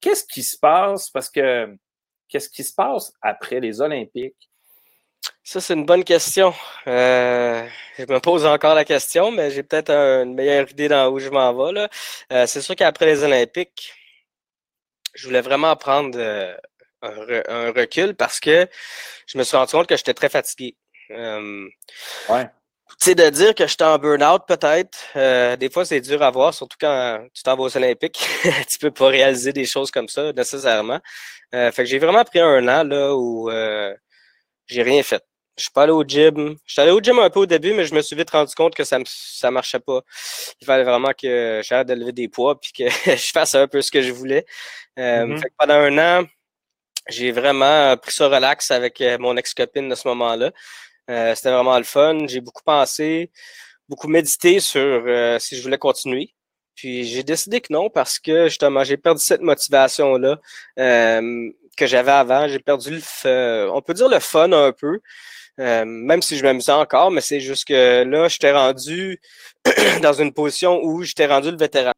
[0.00, 1.10] qu'est-ce qui se passe?
[1.10, 1.76] Parce que
[2.28, 4.49] qu'est-ce qui se passe après les Olympiques?
[5.42, 6.54] Ça, c'est une bonne question.
[6.86, 7.66] Euh,
[7.98, 11.28] je me pose encore la question, mais j'ai peut-être une meilleure idée dans où je
[11.28, 11.88] m'en vais.
[12.32, 13.92] Euh, c'est sûr qu'après les Olympiques,
[15.14, 16.18] je voulais vraiment prendre
[17.02, 18.68] un, recul parce que
[19.26, 20.76] je me suis rendu compte que j'étais très fatigué.
[21.10, 22.50] ouais.
[22.98, 26.30] Tu sais, de dire que j'étais en burn-out, peut-être, euh, des fois, c'est dur à
[26.30, 28.20] voir, surtout quand tu t'en vas aux Olympiques.
[28.68, 31.00] tu peux pas réaliser des choses comme ça, nécessairement.
[31.54, 33.94] Euh, fait que j'ai vraiment pris un an, là, où euh,
[34.66, 35.22] j'ai rien fait.
[35.56, 36.56] Je suis pas allé au gym.
[36.64, 38.54] Je suis allé au gym un peu au début, mais je me suis vite rendu
[38.54, 40.00] compte que ça ça marchait pas.
[40.60, 43.82] Il fallait vraiment que j'arrête de lever des poids puis que je fasse un peu
[43.82, 44.46] ce que je voulais.
[44.96, 45.38] Mm-hmm.
[45.38, 46.26] fait que pendant un an,
[47.08, 50.52] j'ai vraiment pris ça relax avec mon ex-copine de ce moment-là.
[51.10, 52.26] Euh, c'était vraiment le fun.
[52.26, 53.30] J'ai beaucoup pensé,
[53.88, 56.34] beaucoup médité sur euh, si je voulais continuer.
[56.76, 60.38] Puis j'ai décidé que non parce que justement, j'ai perdu cette motivation-là
[60.78, 62.48] euh, que j'avais avant.
[62.48, 65.00] J'ai perdu le on peut dire le fun un peu.
[65.60, 69.20] Même si je m'amusais encore, mais c'est juste que là, j'étais rendu
[70.02, 71.92] dans une position où j'étais rendu le vétéran.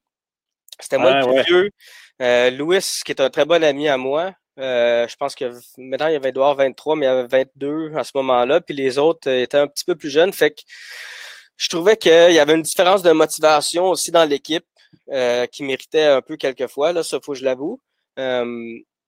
[0.80, 2.50] C'était moi le plus vieux.
[2.56, 6.16] Louis, qui est un très bon ami à moi, je pense que maintenant, il y
[6.16, 8.60] avait Edouard 23, mais il y avait 22 à ce moment-là.
[8.60, 10.32] Puis les autres étaient un petit peu plus jeunes.
[10.32, 10.62] Fait que
[11.56, 14.66] je trouvais qu'il y avait une différence de motivation aussi dans l'équipe
[15.52, 17.80] qui méritait un peu quelquefois, là, ça faut que je l'avoue.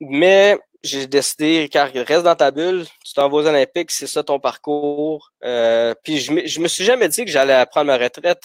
[0.01, 4.23] mais j'ai décidé, car reste dans ta bulle, tu t'en vas aux Olympiques, c'est ça
[4.23, 5.33] ton parcours.
[5.43, 8.43] Euh, puis je, je me suis jamais dit que j'allais prendre ma retraite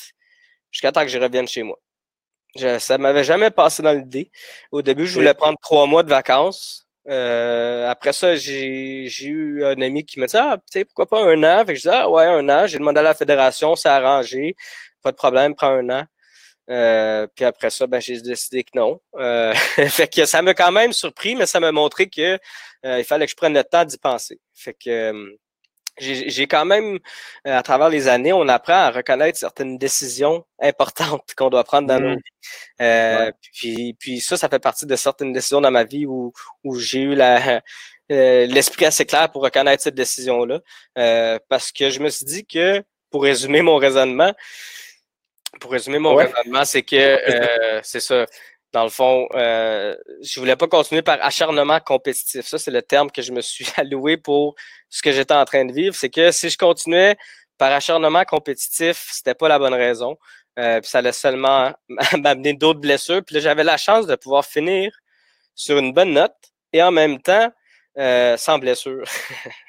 [0.71, 1.77] jusqu'à temps que je revienne chez moi.
[2.55, 4.31] Je, ça m'avait jamais passé dans l'idée.
[4.71, 6.87] Au début, je voulais prendre trois mois de vacances.
[7.09, 11.21] Euh, après ça, j'ai eu un ami qui me dit Ah, tu sais, pourquoi pas
[11.23, 11.65] un an?
[11.65, 12.67] Fait que je dis Ah ouais, un an.
[12.67, 14.55] J'ai demandé à la fédération, c'est arrangé.
[15.03, 16.03] Pas de problème, prends un an.
[16.69, 19.01] Euh, puis après ça, ben, j'ai décidé que non.
[19.15, 19.53] Euh,
[19.89, 22.37] fait que ça m'a quand même surpris, mais ça m'a montré que
[22.85, 24.39] euh, il fallait que je prenne le temps d'y penser.
[24.53, 25.37] Fait que
[25.97, 26.97] j'ai quand même,
[27.43, 31.99] à travers les années, on apprend à reconnaître certaines décisions importantes qu'on doit prendre dans
[31.99, 32.21] nos mmh.
[32.79, 33.33] vies.
[33.51, 36.31] puis, puis ça, ça fait partie de certaines décisions dans ma vie où,
[36.63, 37.61] où j'ai eu la
[38.09, 40.61] l'esprit assez clair pour reconnaître cette décision-là.
[41.49, 44.33] parce que je me suis dit que, pour résumer mon raisonnement,
[45.59, 48.25] pour résumer mon raisonnement, c'est que euh, c'est ça.
[48.71, 52.45] Dans le fond, euh, je voulais pas continuer par acharnement compétitif.
[52.45, 54.55] Ça, c'est le terme que je me suis alloué pour
[54.89, 55.95] ce que j'étais en train de vivre.
[55.95, 57.17] C'est que si je continuais
[57.57, 60.17] par acharnement compétitif, c'était pas la bonne raison.
[60.59, 61.73] Euh, puis ça allait seulement
[62.17, 63.23] m'amener d'autres blessures.
[63.25, 64.91] Puis là, j'avais la chance de pouvoir finir
[65.55, 66.35] sur une bonne note
[66.73, 67.51] et en même temps
[67.97, 69.03] euh, sans blessure.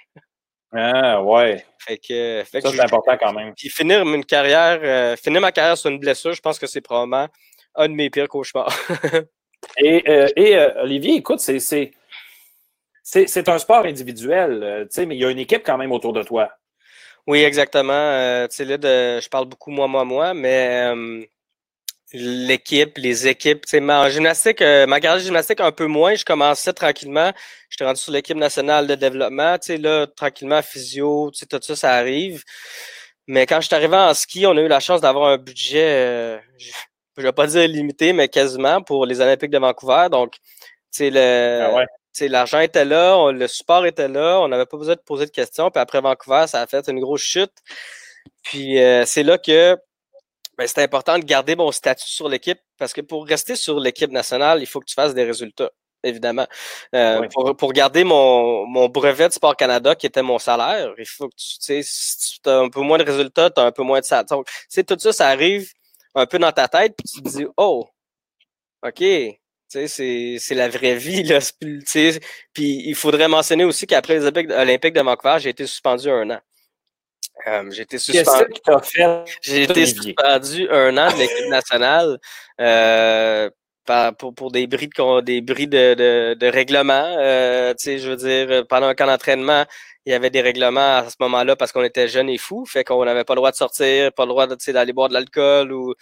[0.72, 1.64] Ah ouais.
[1.78, 3.54] Fait que, ça, c'est important quand même.
[3.54, 6.80] Puis finir une carrière, euh, finir ma carrière sur une blessure, je pense que c'est
[6.80, 7.26] probablement
[7.74, 8.72] un de mes pires cauchemars.
[9.78, 11.92] et, euh, et euh, Olivier, écoute, c'est, c'est,
[13.02, 16.12] c'est, un sport individuel, tu sais, mais il y a une équipe quand même autour
[16.12, 16.50] de toi.
[17.26, 18.46] Oui, exactement.
[18.48, 20.92] tu sais, là, de, je parle beaucoup moi, moi, moi, mais
[22.12, 23.64] l'équipe, les équipes.
[23.74, 26.14] Ma, en gymnastique, euh, ma carrière gymnastique, un peu moins.
[26.14, 27.32] Je commençais tranquillement.
[27.68, 29.56] J'étais rendu sur l'équipe nationale de développement.
[29.60, 32.42] sais là, tranquillement, physio, tout ça, ça arrive.
[33.26, 35.84] Mais quand je suis arrivé en ski, on a eu la chance d'avoir un budget,
[35.84, 36.38] euh,
[37.16, 40.08] je ne vais pas dire limité, mais quasiment pour les Olympiques de Vancouver.
[40.10, 40.34] Donc,
[40.98, 41.84] le, ah
[42.28, 45.70] l'argent était là, le support était là, on n'avait pas besoin de poser de questions.
[45.70, 47.52] Puis après Vancouver, ça a fait une grosse chute.
[48.42, 49.76] Puis euh, c'est là que
[50.66, 54.62] c'est important de garder mon statut sur l'équipe parce que pour rester sur l'équipe nationale,
[54.62, 55.70] il faut que tu fasses des résultats,
[56.02, 56.46] évidemment.
[56.94, 61.36] Euh, pour, garder mon, brevet de Sport Canada, qui était mon salaire, il faut que
[61.36, 64.00] tu, sais, si tu as un peu moins de résultats, tu as un peu moins
[64.00, 64.24] de salaire.
[64.26, 65.70] Donc, tout ça, ça arrive
[66.14, 67.88] un peu dans ta tête, puis tu te dis, oh,
[68.82, 69.04] OK,
[69.68, 71.22] c'est la vraie vie.
[71.22, 71.38] Là,
[72.52, 76.40] puis il faudrait mentionner aussi qu'après les Olympiques de Vancouver, j'ai été suspendu un an.
[77.46, 78.54] Euh, j'ai été suspendu.
[79.42, 82.18] J'ai été suspendu un an de l'équipe nationale
[82.60, 83.50] euh,
[84.18, 87.16] pour, pour, des bris de, des bris de, de, de règlement.
[87.18, 89.64] Euh, je veux dire, pendant un camp d'entraînement,
[90.06, 92.84] il y avait des règlements à ce moment-là parce qu'on était jeunes et fous, fait
[92.84, 95.94] qu'on n'avait pas le droit de sortir, pas le droit d'aller boire de l'alcool ou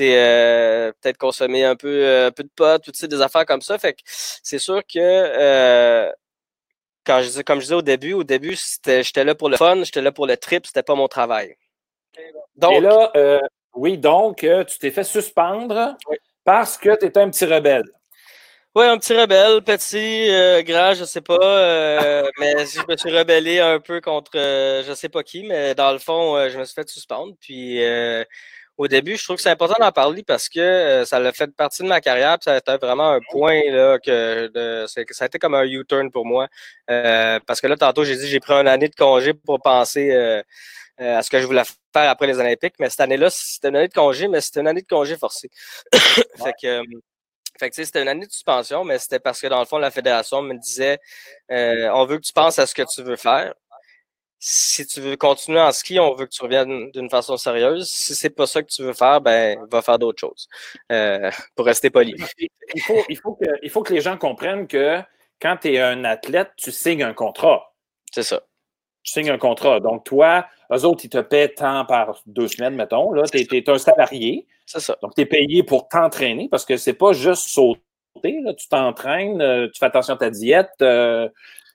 [0.00, 3.78] euh, peut-être consommer un peu, un peu de pot, toutes des affaires comme ça.
[3.78, 6.10] Fait que c'est sûr que euh,
[7.06, 10.02] quand je comme je disais au début, au début, j'étais là pour le fun, j'étais
[10.02, 11.56] là pour le trip, c'était pas mon travail.
[12.56, 13.40] Donc, Et là, euh,
[13.74, 15.96] oui, donc, euh, tu t'es fait suspendre
[16.44, 17.84] parce que tu étais un petit rebelle.
[18.74, 21.38] Oui, un petit rebelle, petit, euh, grand, je sais pas,
[22.38, 25.98] mais je me suis rebellé un peu contre je sais pas qui, mais dans le
[25.98, 27.34] fond, je me suis fait suspendre.
[27.40, 27.80] Puis
[28.78, 31.50] au début, je trouve que c'est important d'en parler parce que euh, ça a fait
[31.54, 32.38] partie de ma carrière.
[32.38, 35.64] Puis ça a été vraiment un point là, que de, ça a été comme un
[35.64, 36.48] U-turn pour moi.
[36.90, 40.12] Euh, parce que là, tantôt, j'ai dit j'ai pris une année de congé pour penser
[40.12, 40.42] euh,
[40.98, 42.74] à ce que je voulais faire après les Olympiques.
[42.78, 45.48] Mais cette année-là, c'était une année de congé, mais c'était une année de congé forcé.
[45.92, 46.82] fait que
[47.58, 49.90] fait que c'était une année de suspension, mais c'était parce que dans le fond, la
[49.90, 50.98] fédération me disait
[51.48, 53.54] on veut que tu penses à ce que tu veux faire
[54.48, 57.90] si tu veux continuer en ski, on veut que tu reviennes d'une façon sérieuse.
[57.90, 60.48] Si c'est pas ça que tu veux faire, ben va faire d'autres choses.
[60.92, 62.14] Euh, pour rester poli.
[62.72, 65.00] Il faut, il, faut que, il faut que les gens comprennent que
[65.42, 67.74] quand tu es un athlète, tu signes un contrat.
[68.12, 68.40] C'est ça.
[69.02, 69.80] Tu signes un contrat.
[69.80, 73.12] Donc, toi, eux autres, ils te paient tant par deux semaines, mettons.
[73.24, 74.46] Tu es, un salarié.
[74.64, 74.96] C'est ça.
[75.02, 77.80] Donc, tu es payé pour t'entraîner parce que c'est pas juste sauter.
[78.22, 78.54] Là.
[78.54, 81.28] Tu t'entraînes, euh, tu fais attention à ta diète, euh,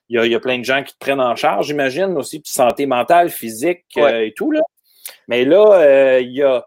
[0.08, 2.86] il y, a, plein de gens qui te prennent en charge, j'imagine, aussi, puis santé
[2.86, 4.50] mentale, physique euh, et tout.
[4.50, 4.60] Là.
[5.28, 6.66] Mais là, euh, il y a,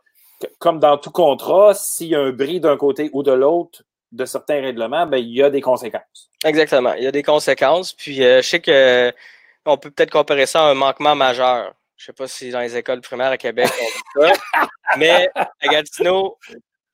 [0.60, 4.26] comme dans tout contrat, s'il y a un bris d'un côté ou de l'autre de
[4.26, 6.32] certains règlements, ben, il y a des conséquences.
[6.44, 6.94] Exactement.
[6.94, 7.94] Il y a des conséquences.
[7.94, 9.14] Puis euh, je sais que
[9.66, 11.74] on peut peut-être comparer ça à un manquement majeur.
[11.98, 14.68] Je sais pas si dans les écoles primaires à Québec on dit ça.
[14.98, 16.38] mais à Gatineau,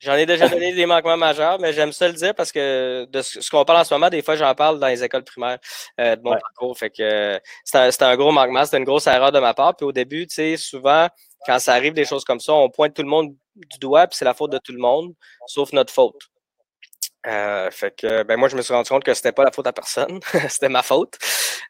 [0.02, 3.22] j'en ai déjà donné des manquements majeurs, mais j'aime ça le dire parce que de
[3.22, 5.60] ce qu'on parle en ce moment, des fois j'en parle dans les écoles primaires
[6.00, 6.78] euh, de mon parcours.
[6.78, 9.76] Fait que c'était un, gros manquement, c'était une grosse erreur de ma part.
[9.76, 11.08] Puis au début, tu sais, souvent,
[11.46, 14.18] quand ça arrive des choses comme ça, on pointe tout le monde du doigt, puis
[14.18, 15.14] c'est la faute de tout le monde,
[15.48, 16.32] sauf notre faute.
[17.28, 19.68] Euh, fait que ben moi je me suis rendu compte que c'était pas la faute
[19.68, 21.20] à personne, c'était ma faute.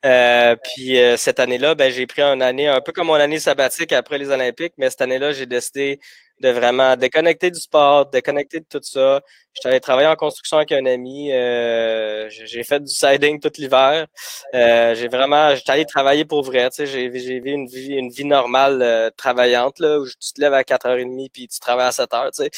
[0.05, 3.39] Euh, puis euh, cette année-là, ben j'ai pris une année un peu comme mon année
[3.39, 5.99] sabbatique après les Olympiques, mais cette année-là j'ai décidé
[6.41, 9.21] de vraiment déconnecter du sport, déconnecter de tout ça.
[9.53, 11.31] J'étais allé travailler en construction avec un ami.
[11.31, 14.07] Euh, j'ai fait du siding tout l'hiver.
[14.55, 16.69] Euh, j'ai vraiment, j'étais allé travailler pour vrai.
[16.69, 20.41] Tu sais, j'ai vécu une vie, une vie normale euh, travaillante là, où tu te
[20.41, 22.31] lèves à 4h30 puis tu travailles à 7h.
[22.35, 22.49] Tu sais.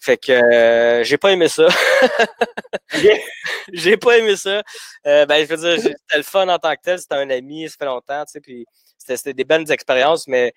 [0.00, 1.66] Fait que j'ai pas aimé ça.
[3.72, 4.62] j'ai pas aimé ça.
[5.04, 6.98] ben, je veux dire, c'était le fun en tant que tel.
[6.98, 8.24] C'était un ami, ça fait longtemps.
[8.24, 8.66] Tu sais, puis
[8.98, 10.52] c'était des bonnes expériences, mais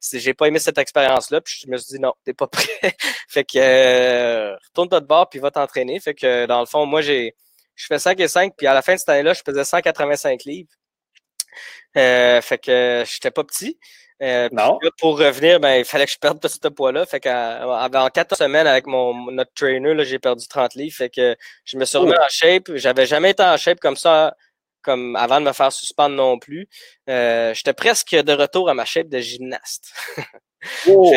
[0.00, 2.94] j'ai pas aimé cette expérience-là, puis je me suis dit non, t'es pas prêt.
[3.28, 6.00] fait que euh, retourne-toi de bord puis va t'entraîner.
[6.00, 7.34] Fait que dans le fond, moi j'ai
[7.74, 10.44] je fais 5 et 5, puis à la fin de cette année-là, je faisais 185
[10.44, 10.68] livres.
[11.96, 13.78] Euh, fait que j'étais pas petit.
[14.22, 14.78] Euh, non.
[14.98, 17.04] pour revenir, ben, il fallait que je perde tout ce poids-là.
[17.06, 20.94] Fait qu'en quatre semaines avec mon notre trainer, j'ai perdu 30 livres.
[20.94, 22.70] Fait que je me suis remis en shape.
[22.76, 24.34] J'avais jamais été en shape comme ça
[24.82, 26.68] comme avant de me faire suspendre non plus.
[27.08, 29.92] Euh, j'étais presque de retour à ma shape de gymnaste.
[30.88, 31.12] Oh!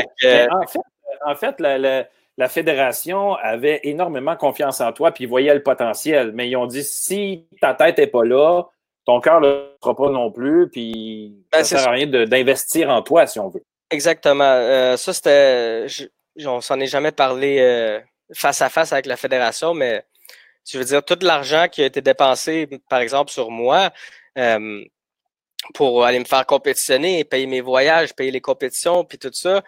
[1.23, 6.32] en fait, la, fédération avait énormément confiance en toi puis ils voyaient le potentiel.
[6.34, 8.63] Mais ils ont dit si ta tête n'est pas là,
[9.06, 12.08] ton cœur ne le fera pas non plus, puis ben, ça ne sert à rien
[12.08, 13.63] d'investir en toi si on veut.
[13.91, 14.43] Exactement.
[14.43, 15.86] Euh, ça, c'était.
[16.45, 17.99] On s'en est jamais parlé euh,
[18.34, 20.04] face à face avec la fédération, mais
[20.65, 23.91] je veux dire, tout l'argent qui a été dépensé, par exemple, sur moi,
[24.38, 24.84] euh,
[25.73, 29.63] pour aller me faire compétitionner, payer mes voyages, payer les compétitions, puis tout ça,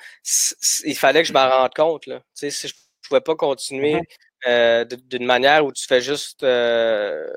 [0.85, 2.05] il fallait que je m'en rende compte.
[2.07, 2.19] Là.
[2.35, 4.05] Tu sais, si je ne pouvais pas continuer mm-hmm.
[4.47, 7.27] euh, d'une manière où tu fais juste, euh,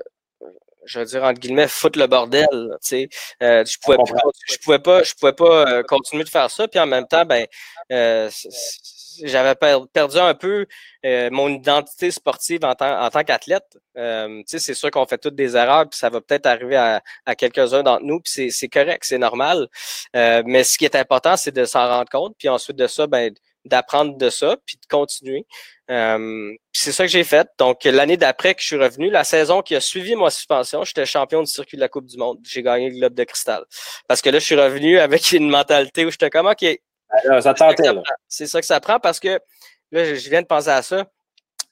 [0.84, 2.46] je veux dire, entre guillemets, foutre le bordel.
[2.82, 3.08] Tu sais.
[3.40, 3.96] je pouvais,
[4.48, 7.46] je pouvais pas, je pouvais pas continuer de faire ça, puis en même temps, ben,
[9.24, 9.54] j'avais
[9.92, 10.66] perdu un peu
[11.04, 13.78] euh, mon identité sportive en tant, en tant qu'athlète.
[13.96, 17.35] Euh, c'est sûr qu'on fait toutes des erreurs, puis ça va peut-être arriver à, à
[17.35, 19.68] quelques-uns d'entre nous, puis c'est correct, c'est normal.
[20.16, 23.06] Euh, mais ce qui est important, c'est de s'en rendre compte, puis ensuite de ça,
[23.06, 23.33] ben,
[23.64, 25.46] d'apprendre de ça, puis de continuer.
[25.90, 27.48] Euh, c'est ça que j'ai fait.
[27.59, 31.04] Donc, l'année d'après que je suis revenu, la saison qui a suivi ma suspension, j'étais
[31.04, 32.38] champion du circuit de la Coupe du Monde.
[32.44, 33.64] J'ai gagné le globe de cristal.
[34.06, 36.64] Parce que là, je suis revenu avec une mentalité où j'étais comme, OK,
[38.28, 39.40] c'est ça que ça prend parce que
[39.90, 41.06] là, je viens de penser à ça.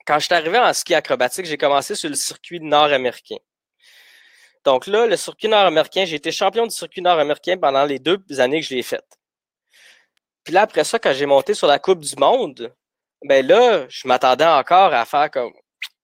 [0.07, 3.37] Quand je suis arrivé en ski acrobatique, j'ai commencé sur le circuit nord-américain.
[4.65, 8.61] Donc là, le circuit nord-américain, j'ai été champion du circuit nord-américain pendant les deux années
[8.61, 9.05] que je l'ai fait.
[10.45, 12.73] Puis là, après ça, quand j'ai monté sur la Coupe du Monde,
[13.25, 15.53] ben là, je m'attendais encore à faire comme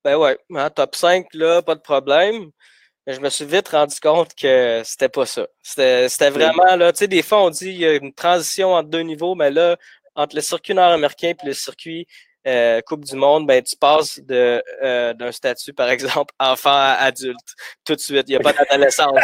[0.05, 2.51] ben ouais, hein, top 5, là, pas de problème.
[3.07, 5.47] Mais je me suis vite rendu compte que c'était pas ça.
[5.63, 8.89] C'était vraiment, là, tu sais, des fois, on dit qu'il y a une transition entre
[8.89, 9.77] deux niveaux, mais là,
[10.15, 12.07] entre le circuit nord-américain et le circuit
[12.47, 16.97] euh, Coupe du Monde, ben, tu passes de euh, d'un statut, par exemple, enfant à
[17.01, 17.39] adulte,
[17.85, 18.25] tout de suite.
[18.29, 19.19] Il n'y a pas d'adolescence.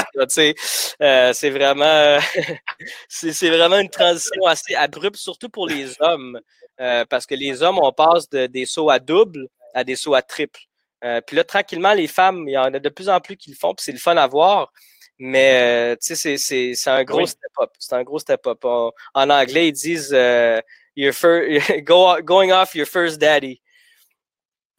[1.03, 2.19] euh, c'est vraiment
[3.09, 6.41] c'est vraiment une transition assez abrupte, surtout pour les hommes.
[6.81, 10.15] Euh, parce que les hommes, on passe de, des sauts à double à des sauts
[10.15, 10.61] à triple.
[11.05, 13.51] Euh, puis là, tranquillement, les femmes, il y en a de plus en plus qui
[13.51, 14.73] le font, puis c'est le fun à voir.
[15.19, 17.71] Mais, euh, tu sais, c'est un gros step-up.
[17.79, 18.65] C'est un gros step-up.
[18.65, 20.61] En anglais, ils disent euh,
[20.97, 21.13] your
[21.83, 23.61] go, going off your first daddy.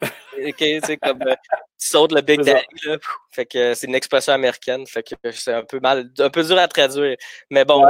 [0.02, 2.66] OK, c'est comme tu sautes le Big Daddy.
[2.86, 2.96] Là.
[3.30, 4.84] Fait que c'est une expression américaine.
[4.84, 7.16] Fait que c'est un peu mal, un peu dur à traduire.
[7.50, 7.86] Mais bon,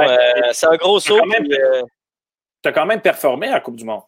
[0.51, 1.19] c'est un gros saut.
[2.61, 4.03] Tu as quand même performé à la Coupe du Monde.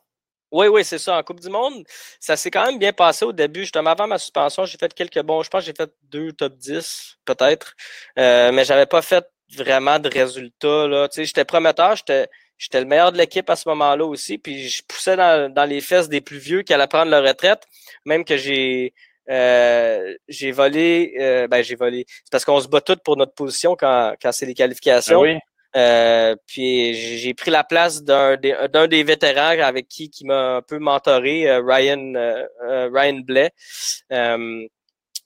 [0.56, 1.18] Oui, oui, c'est ça.
[1.18, 1.84] En Coupe du Monde,
[2.18, 3.62] ça s'est quand même bien passé au début.
[3.62, 5.44] Justement, avant ma suspension, j'ai fait quelques bons.
[5.44, 7.74] Je pense que j'ai fait deux top 10, peut-être.
[8.18, 10.88] Euh, mais j'avais pas fait vraiment de résultats.
[10.88, 11.10] Là.
[11.10, 12.30] Tu sais, j'étais prometteur, j'étais.
[12.58, 16.08] J'étais le meilleur de l'équipe à ce moment-là aussi, puis je poussais dans, les fesses
[16.08, 17.64] des plus vieux qui allaient prendre leur retraite,
[18.06, 18.94] même que j'ai
[19.30, 22.06] euh, j'ai volé, euh, ben j'ai volé.
[22.08, 25.22] C'est parce qu'on se bat toutes pour notre position quand, c'est les qualifications.
[25.22, 25.40] Ben oui.
[25.76, 28.56] Euh, puis j'ai pris la place d'un des,
[28.90, 33.52] des, vétérans avec qui, qui m'a un peu mentoré, euh, Ryan, euh, Ryan Blais.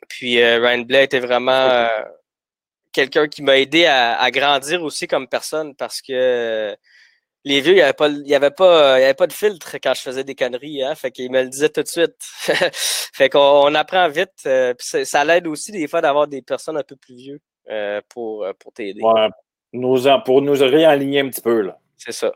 [0.07, 1.87] puis Ryan Blais était vraiment
[2.91, 6.75] quelqu'un qui m'a aidé à, grandir aussi comme personne parce que
[7.45, 10.35] les vieux, il n'y avait, pas, avait, avait pas de filtre quand je faisais des
[10.35, 10.83] conneries.
[10.83, 12.15] Hein, fait qu'il me le disait tout de suite.
[13.13, 14.47] fait qu'on apprend vite.
[14.79, 17.41] ça, l'aide aussi des fois d'avoir des personnes un peu plus vieux
[18.09, 19.01] pour, pour t'aider.
[19.73, 21.61] Nous, pour nous réaligner un petit peu.
[21.61, 21.77] là.
[21.97, 22.31] C'est ça.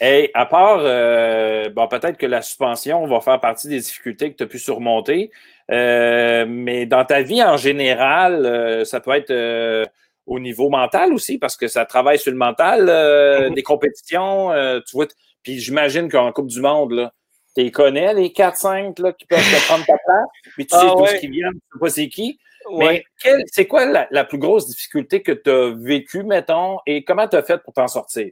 [0.00, 4.36] Et à part, euh, bon, peut-être que la suspension va faire partie des difficultés que
[4.36, 5.30] tu as pu surmonter,
[5.70, 9.88] euh, mais dans ta vie en général, euh, ça peut être
[10.26, 13.54] au niveau mental aussi, parce que ça travaille sur le mental, mm-hmm.
[13.54, 14.52] des compétitions,
[14.86, 15.06] tu vois.
[15.42, 17.10] Puis j'imagine qu'en Coupe du Monde,
[17.56, 21.16] tu connais, les 4-5 qui peuvent te prendre ta place, puis tu sais ah, ce
[21.16, 22.38] qui vient, tu sais pas c'est qui.
[22.76, 23.04] Mais
[23.46, 27.36] c'est quoi la, la, plus grosse difficulté que tu as vécue, mettons, et comment tu
[27.36, 28.30] as fait pour t'en sortir?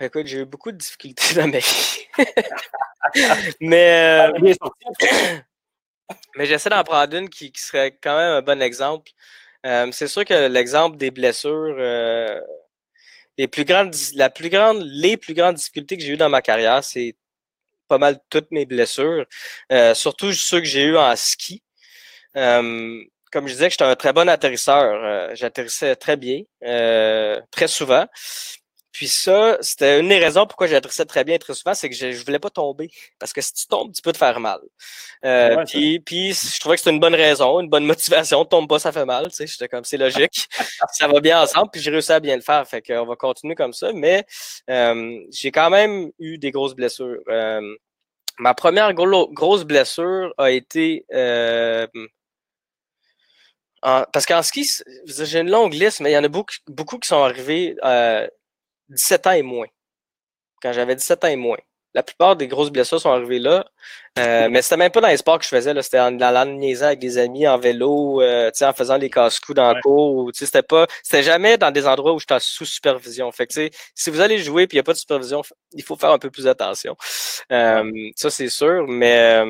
[0.00, 2.06] Écoute, j'ai eu beaucoup de difficultés dans ma vie.
[3.60, 4.54] mais euh,
[6.36, 9.10] mais j'essaie d'en prendre une qui, serait quand même un bon exemple.
[9.66, 12.40] Euh, c'est sûr que l'exemple des blessures, euh,
[13.36, 16.42] les plus grandes, la plus grande, les plus grandes difficultés que j'ai eues dans ma
[16.42, 17.16] carrière, c'est
[17.88, 19.26] pas mal toutes mes blessures,
[19.94, 21.62] surtout ceux que j'ai eues en ski.
[22.34, 25.34] comme je disais, j'étais un très bon atterrisseur.
[25.34, 26.42] J'atterrissais très bien,
[27.50, 28.06] très souvent.
[28.98, 32.06] Puis ça, c'était une des raisons pourquoi j'adressais très bien très souvent, c'est que je,
[32.06, 32.90] ne voulais pas tomber.
[33.20, 34.58] Parce que si tu tombes, tu peux te faire mal.
[35.24, 38.44] Euh, puis, puis je trouvais que c'était une bonne raison, une bonne motivation.
[38.44, 39.28] Tombe pas, ça fait mal.
[39.28, 40.48] Tu sais, j'étais comme, c'est logique.
[40.94, 41.70] ça va bien ensemble.
[41.72, 42.66] Puis j'ai réussi à bien le faire.
[42.66, 43.92] Fait qu'on va continuer comme ça.
[43.92, 44.26] Mais
[44.68, 47.20] euh, j'ai quand même eu des grosses blessures.
[47.28, 47.60] Euh,
[48.40, 51.06] ma première grosse blessure a été
[53.80, 54.68] parce qu'en ski,
[55.06, 57.76] j'ai une longue liste, mais il y en a beaucoup, beaucoup qui sont arrivés
[58.88, 59.66] 17 ans et moins.
[60.62, 61.58] Quand j'avais 17 ans et moins.
[61.94, 63.66] La plupart des grosses blessures sont arrivées là.
[64.18, 65.72] Euh, mais c'était même pas dans les sports que je faisais.
[65.82, 69.72] C'était en allant niaiser avec des amis, en vélo, euh, en faisant des casse-coups dans
[69.72, 70.30] le cours.
[70.34, 70.86] C'était pas.
[71.02, 73.32] C'était jamais dans des endroits où j'étais sous supervision.
[73.32, 75.96] Fait que, si vous allez jouer et il n'y a pas de supervision, il faut
[75.96, 76.94] faire un peu plus attention.
[77.52, 78.86] Euh, ça, c'est sûr.
[78.86, 79.42] Mais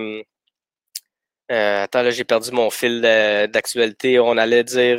[1.51, 4.20] euh, attends, là, j'ai perdu mon fil d'actualité.
[4.20, 4.99] On allait dire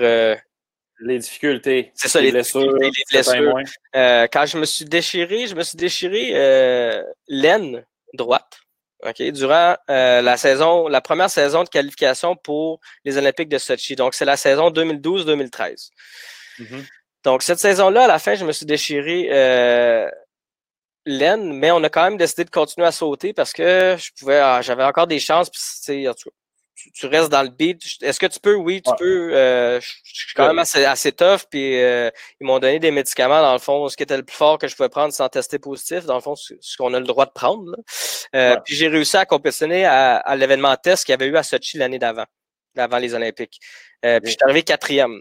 [1.00, 1.92] les difficultés.
[1.96, 2.74] C'est ça, les, blessures.
[2.78, 3.56] Les blessures.
[3.96, 8.60] Euh, quand je me suis déchiré, je me suis déchiré euh, l'aine droite.
[9.06, 13.96] OK, durant euh, la saison, la première saison de qualification pour les Olympiques de Sochi.
[13.96, 15.90] Donc, c'est la saison 2012-2013.
[16.60, 16.86] Mm-hmm.
[17.24, 20.10] Donc, cette saison-là, à la fin, je me suis déchiré euh,
[21.06, 24.40] l'aine, mais on a quand même décidé de continuer à sauter parce que je pouvais,
[24.40, 25.50] ah, j'avais encore des chances.
[25.50, 26.36] Puis, en tout cas,
[26.94, 27.82] tu, restes dans le beat.
[28.02, 28.56] Est-ce que tu peux?
[28.56, 29.36] Oui, tu peux.
[29.36, 31.42] Euh, je, suis quand même assez, assez tough.
[31.50, 32.10] Puis euh,
[32.40, 34.68] ils m'ont donné des médicaments, dans le fond, ce qui était le plus fort que
[34.68, 37.32] je pouvais prendre sans tester positif, dans le fond, ce, qu'on a le droit de
[37.32, 37.76] prendre.
[38.36, 41.78] Euh, puis j'ai réussi à compétitionner à, l'événement test qu'il y avait eu à Sochi
[41.78, 42.26] l'année d'avant,
[42.78, 43.60] avant les Olympiques.
[44.02, 45.20] puis je suis arrivé quatrième.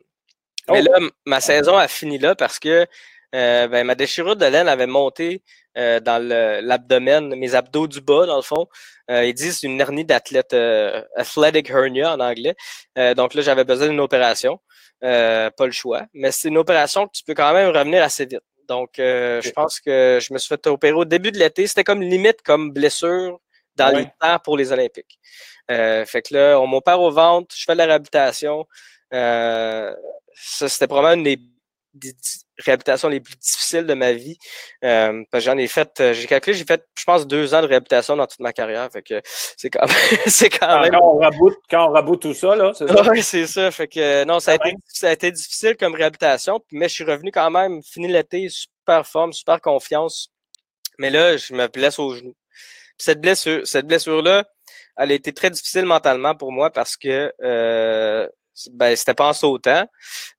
[0.68, 0.92] Mais oh!
[0.92, 2.86] là, ma saison a fini là parce que
[3.32, 5.42] ben, ma déchirure de laine avait monté
[5.78, 6.20] dans
[6.62, 8.66] l'abdomen, mes abdos du bas, dans le fond.
[9.10, 12.54] Euh, ils disent une hernie d'athlète, euh, athletic hernia en anglais.
[12.98, 14.60] Euh, donc là, j'avais besoin d'une opération.
[15.00, 16.02] pas le choix.
[16.12, 18.42] Mais c'est une opération que tu peux quand même revenir assez vite.
[18.68, 21.66] Donc, je pense que je me suis fait opérer au début de l'été.
[21.66, 23.38] C'était comme limite comme blessure
[23.76, 25.18] dans les temps pour les Olympiques.
[25.68, 28.66] fait que là, on m'opère au ventre, je fais de la réhabilitation.
[29.10, 29.94] ça,
[30.68, 31.40] c'était probablement une des
[31.98, 32.14] des
[32.58, 34.38] réhabilitations les plus difficiles de ma vie.
[34.84, 37.62] Euh, parce que j'en ai fait, euh, j'ai calculé, j'ai fait, je pense, deux ans
[37.62, 38.90] de réhabilitation dans toute ma carrière.
[38.90, 39.96] Fait que c'est quand même.
[40.26, 40.92] c'est quand, même...
[40.92, 43.10] quand, on raboute, quand on raboute tout ça, là, c'est ça.
[43.10, 43.70] Oui, c'est ça.
[43.70, 47.04] Fait que non, ça a, été, ça a été difficile comme réhabilitation, mais je suis
[47.04, 50.30] revenu quand même, fini l'été, super forme, super confiance.
[50.98, 52.34] Mais là, je me blesse au genou.
[52.98, 54.44] cette blessure, cette blessure-là,
[54.98, 58.28] elle a été très difficile mentalement pour moi parce que euh,
[58.72, 59.86] ben, c'était pas en sautant.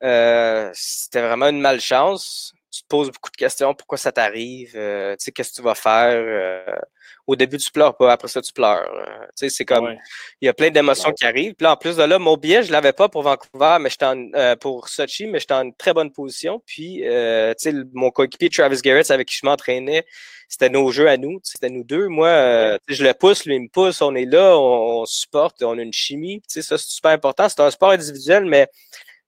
[0.03, 2.53] Euh, c'était vraiment une malchance.
[2.71, 3.73] Tu te poses beaucoup de questions.
[3.73, 4.73] Pourquoi ça t'arrive?
[4.75, 6.81] Euh, tu sais, qu'est-ce que tu vas faire?
[7.29, 8.11] Euh, au début, tu pleures pas.
[8.11, 8.89] Après ça, tu pleures.
[9.29, 9.95] tu sais, c'est comme...
[10.41, 11.53] Il y a plein d'émotions qui arrivent.
[11.53, 14.05] Puis là, en plus de là, mon billet, je l'avais pas pour Vancouver, mais j'étais
[14.05, 16.61] en, pour Sochi, mais j'étais en une très bonne position.
[16.65, 17.09] Puis, tu
[17.57, 20.05] sais, mon coéquipier Travis Garrett, avec qui je m'entraînais,
[20.49, 22.07] c'était nos jeux à nous, c'était nous deux.
[22.07, 25.77] Moi, euh, je le pousse, lui il me pousse, on est là, on, supporte, on
[25.77, 26.41] a une chimie.
[26.47, 27.47] Ça, c'est super important.
[27.47, 28.67] C'est un sport individuel, mais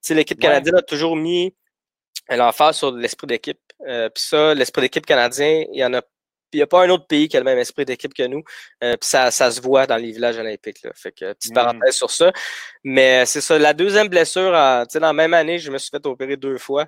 [0.09, 1.55] l'équipe canadienne a toujours mis
[2.27, 3.59] l'emphase sur l'esprit d'équipe.
[3.87, 6.01] Euh, puis ça, l'esprit d'équipe canadien, il y en a
[6.53, 8.43] il n'y a pas un autre pays qui a le même esprit d'équipe que nous.
[8.83, 10.83] Euh, puis ça, ça se voit dans les villages olympiques.
[10.83, 10.91] Là.
[10.95, 11.55] Fait que petite mm.
[11.55, 12.31] parenthèse sur ça.
[12.83, 13.57] Mais c'est ça.
[13.57, 16.87] La deuxième blessure, dans la même année, je me suis fait opérer deux fois.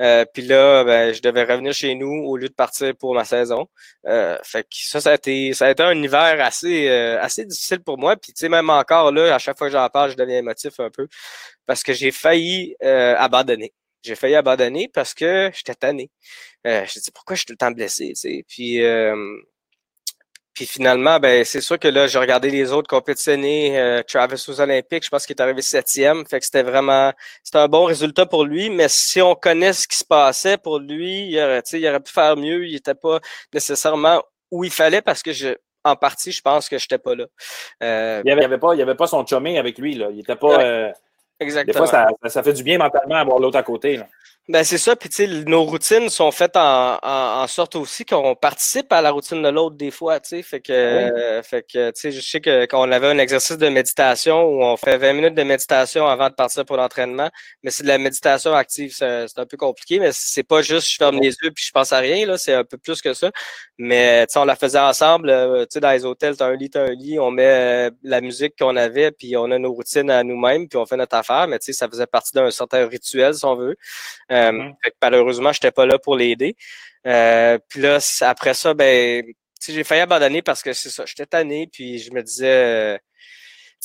[0.00, 3.24] Euh, puis là, ben, je devais revenir chez nous au lieu de partir pour ma
[3.24, 3.66] saison.
[4.06, 7.82] Euh, fait que ça, ça a été, ça a été un hiver assez, assez difficile
[7.82, 8.16] pour moi.
[8.16, 10.80] Puis tu sais, même encore là, à chaque fois que j'en parle, je deviens émotif
[10.80, 11.06] un peu.
[11.66, 13.72] Parce que j'ai failli abandonner
[14.02, 16.10] j'ai failli abandonner parce que j'étais tanné.
[16.66, 18.12] Euh, je me dit pourquoi je suis tout le temps blessé.
[18.48, 19.16] Puis, euh,
[20.54, 23.78] Puis finalement, ben c'est sûr que là, j'ai regardé les autres compétitionner.
[23.80, 26.26] Euh, Travis aux Olympiques, je pense qu'il est arrivé septième.
[26.26, 28.70] Fait que c'était vraiment c'était un bon résultat pour lui.
[28.70, 32.12] Mais si on connaît ce qui se passait pour lui, il aurait, il aurait pu
[32.12, 32.66] faire mieux.
[32.66, 33.20] Il n'était pas
[33.54, 37.14] nécessairement où il fallait parce que je en partie, je pense que je n'étais pas
[37.14, 37.24] là.
[37.82, 39.94] Euh, il n'y avait, pas, il avait pas son chumé avec lui.
[39.94, 40.10] Là.
[40.12, 40.92] Il était pas.
[41.40, 41.72] Exactement.
[41.72, 43.96] Des fois, ça, ça, fait du bien mentalement avoir l'autre à côté.
[43.96, 44.06] Là.
[44.48, 48.34] Ben c'est ça, puis tu sais, nos routines sont faites en, en, sorte aussi qu'on
[48.34, 52.00] participe à la routine de l'autre des fois, tu sais, fait que, fait que tu
[52.00, 55.12] sais, je sais que quand on avait un exercice de méditation où on fait 20
[55.12, 57.30] minutes de méditation avant de partir pour l'entraînement,
[57.62, 60.96] mais c'est de la méditation active, c'est un peu compliqué, mais c'est pas juste je
[60.96, 63.30] ferme les yeux puis je pense à rien, là, c'est un peu plus que ça,
[63.78, 66.56] mais tu sais, on la faisait ensemble, euh, tu sais, dans les hôtels, t'as un
[66.56, 69.72] lit, t'as un lit, on met euh, la musique qu'on avait, puis on a nos
[69.72, 72.50] routines à nous-mêmes, puis on fait notre affaire, mais tu sais, ça faisait partie d'un
[72.50, 73.76] certain rituel, si on veut.
[74.30, 74.74] Euh, mm-hmm.
[75.02, 76.56] malheureusement, je n'étais pas là pour l'aider.
[77.06, 79.24] Euh, puis là, après ça, ben,
[79.66, 83.00] j'ai failli abandonner parce que c'est ça, j'étais tanné, puis je me disais,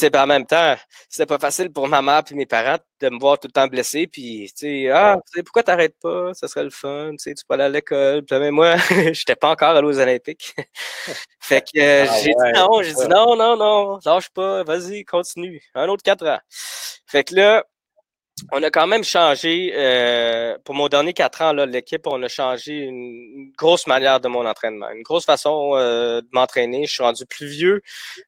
[0.03, 0.75] euh, sais, en même temps,
[1.09, 3.67] c'était pas facile pour ma mère et mes parents de me voir tout le temps
[3.67, 7.43] blessé, puis tu sais, ah, pourquoi t'arrêtes pas, ça serait le fun, tu sais, tu
[7.47, 8.23] peux aller à l'école.
[8.23, 8.75] Puis mais moi,
[9.13, 10.55] j'étais pas encore allé aux Olympiques.
[11.39, 15.61] fait que ah j'ai dit non, j'ai dit non, non, non, lâche pas, vas-y, continue,
[15.75, 16.39] un autre quatre ans.
[17.05, 17.63] Fait que là,
[18.51, 22.73] on a quand même changé, euh, pour mon dernier quatre ans, l'équipe, on a changé
[22.73, 26.85] une, grosse manière de mon entraînement, une grosse façon euh, de m'entraîner.
[26.85, 27.81] Je suis rendu plus vieux.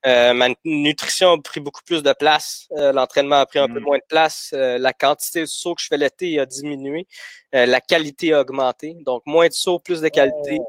[0.08, 2.68] Euh, ma nutrition a pris beaucoup plus de place.
[2.72, 3.84] L'entraînement a pris un peu mm.
[3.84, 4.50] moins de place.
[4.54, 7.08] la quantité de sauts que je fais l'été a diminué.
[7.54, 8.96] la qualité a augmenté.
[9.06, 10.60] Donc, moins de sauts, plus de qualité.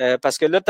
[0.00, 0.16] Oh.
[0.22, 0.60] parce que là,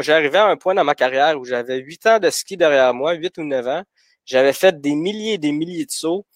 [0.00, 2.92] j'ai arrivé à un point dans ma carrière où j'avais huit ans de ski derrière
[2.94, 3.82] moi, huit ou neuf ans.
[4.24, 6.26] J'avais fait des milliers et des milliers de sauts.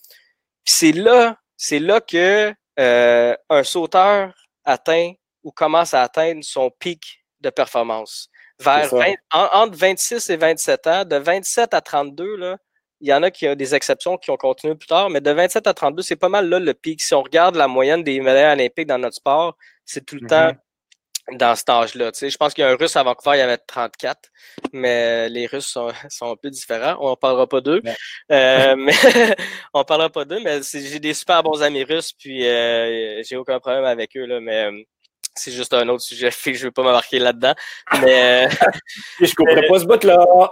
[0.65, 4.33] C'est là c'est là que euh, un sauteur
[4.65, 5.13] atteint
[5.45, 8.31] ou commence à atteindre son pic de performance.
[8.59, 8.91] Vers
[9.31, 12.57] entre 26 et 27 ans, de 27 à 32, là,
[13.03, 15.31] il y en a qui ont des exceptions qui ont continué plus tard, mais de
[15.31, 17.03] 27 à 32, c'est pas mal là le pic.
[17.03, 20.49] Si on regarde la moyenne des médailles olympiques dans notre sport, c'est tout le temps
[20.49, 20.70] mm-hmm
[21.33, 22.11] dans cet âge-là.
[22.21, 24.31] Je pense qu'il y a un Russe à Vancouver, il y avait 34,
[24.73, 26.97] mais les Russes sont, sont un peu différents.
[27.01, 27.83] On ne parlera pas d'eux.
[28.31, 28.93] Euh, mais
[29.75, 33.61] on parlera pas d'eux, mais j'ai des super bons amis russes, puis euh, j'ai aucun
[33.61, 34.27] problème avec eux.
[34.27, 34.83] Là, mais euh,
[35.35, 37.55] c'est juste un autre sujet je ne veux pas m'embarquer là-dedans.
[38.03, 38.49] Mais
[39.21, 40.51] je ne comprends pas ce bout-là.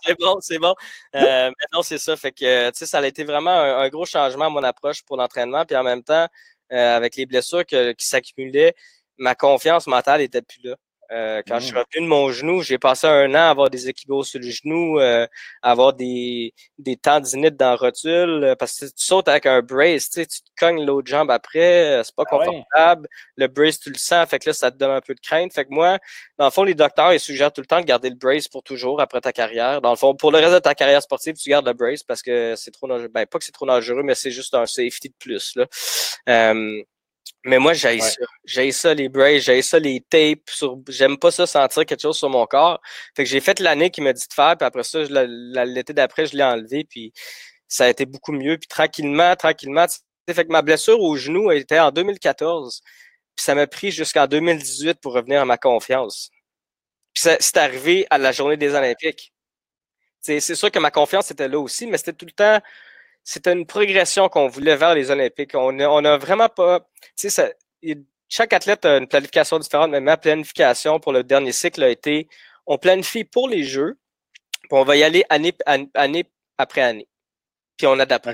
[0.00, 0.74] c'est bon, c'est bon.
[1.12, 2.16] mais non, c'est ça.
[2.16, 5.66] Fait que ça a été vraiment un, gros changement à mon approche pour l'entraînement.
[5.66, 6.26] Puis en même temps,
[6.70, 8.74] avec les blessures qui s'accumulaient,
[9.20, 10.76] ma confiance mentale était plus là.
[11.12, 11.78] Euh, quand je suis mmh.
[11.78, 15.00] revenu de mon genou, j'ai passé un an à avoir des équilibres sur le genou,
[15.00, 15.26] euh,
[15.60, 19.60] à avoir des, des tendinites dans la rotule, euh, parce que tu sautes avec un
[19.60, 23.08] brace, tu, te cognes l'autre jambe après, c'est pas ah confortable.
[23.36, 25.52] Le brace, tu le sens, fait que là, ça te donne un peu de crainte.
[25.52, 25.98] Fait que moi,
[26.38, 28.62] dans le fond, les docteurs, ils suggèrent tout le temps de garder le brace pour
[28.62, 29.80] toujours après ta carrière.
[29.80, 32.22] Dans le fond, pour le reste de ta carrière sportive, tu gardes le brace parce
[32.22, 33.08] que c'est trop dangereux.
[33.08, 35.56] Ben, pas que c'est trop dangereux, mais c'est juste un safety de plus.
[35.56, 35.66] Là.
[37.44, 38.20] Mais moi, j'ai ça.
[38.44, 40.50] J'ai ça, les braces, j'ai ça, les tapes.
[40.50, 40.78] Sur...
[40.88, 42.80] J'aime pas ça sentir quelque chose sur mon corps.
[43.16, 46.26] Fait que j'ai fait l'année qui m'a dit de faire, puis après ça, l'été d'après,
[46.26, 47.12] je l'ai enlevé, puis
[47.68, 48.58] ça a été beaucoup mieux.
[48.58, 49.86] Puis tranquillement, tranquillement,
[50.34, 52.82] fait que ma blessure au genou était en 2014.
[53.36, 56.30] Puis ça m'a pris jusqu'en 2018 pour revenir à ma confiance.
[57.14, 59.32] Puis c'est arrivé à la journée des Olympiques.
[60.20, 62.60] C'est sûr que ma confiance était là aussi, mais c'était tout le temps
[63.24, 65.54] c'était une progression qu'on voulait vers les Olympiques.
[65.54, 66.80] On n'a on a vraiment pas.
[67.16, 67.56] Tu sais,
[68.28, 72.28] chaque athlète a une planification différente, mais ma planification pour le dernier cycle a été
[72.66, 73.98] on planifie pour les Jeux,
[74.62, 75.52] puis on va y aller année,
[75.94, 76.24] année
[76.56, 77.08] après année.
[77.76, 78.28] Puis on adapte.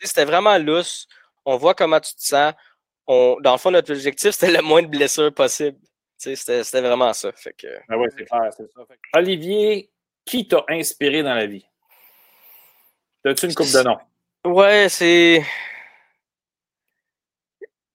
[0.00, 1.06] C'était vraiment lousse.
[1.44, 2.54] On voit comment tu te sens.
[3.06, 5.78] On, dans le fond, notre objectif, c'était le moins de blessures possible.
[6.16, 7.32] C'était vraiment ça.
[7.32, 7.66] Fait que...
[7.88, 8.82] Ah ouais, c'est clair, c'est ça.
[9.14, 9.90] Olivier,
[10.24, 11.66] qui t'a inspiré dans la vie?
[13.24, 13.98] As-tu une coupe de noms?
[14.44, 15.44] Ouais, c'est.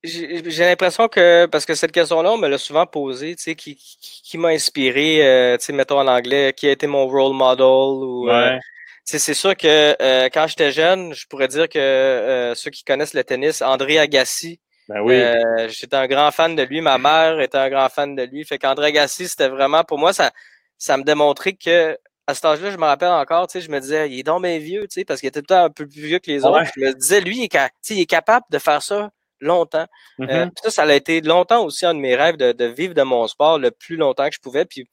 [0.03, 3.75] J'ai l'impression que, parce que cette question-là, on me l'a souvent posée, tu sais, qui,
[3.75, 7.65] qui, m'a inspiré, euh, tu sais, mettons en anglais, qui a été mon role model
[7.65, 8.29] ou.
[8.29, 8.57] Euh,
[9.03, 13.23] c'est sûr que euh, quand j'étais jeune, je pourrais dire que ceux qui connaissent le
[13.23, 15.21] tennis, André Agassi, ben oui.
[15.69, 18.43] j'étais un grand fan de lui, ma mère était un grand fan de lui.
[18.45, 20.31] Fait qu'André Agassi, c'était vraiment, pour moi, ça,
[20.77, 21.97] ça me démontrait que
[22.27, 24.43] à cet âge-là, je me rappelle encore, tu sais, je me disais, il est donc
[24.43, 26.65] bien vieux, tu sais, parce qu'il était tout un peu plus vieux que les autres.
[26.75, 27.57] Je me disais, lui, il est,
[27.89, 29.09] il est capable de faire ça
[29.39, 29.85] longtemps.
[30.19, 30.51] Euh, mm-hmm.
[30.63, 33.59] ça, ça a été longtemps aussi un de mes rêves de, vivre de mon sport
[33.59, 34.65] le plus longtemps que je pouvais.
[34.65, 34.89] Puis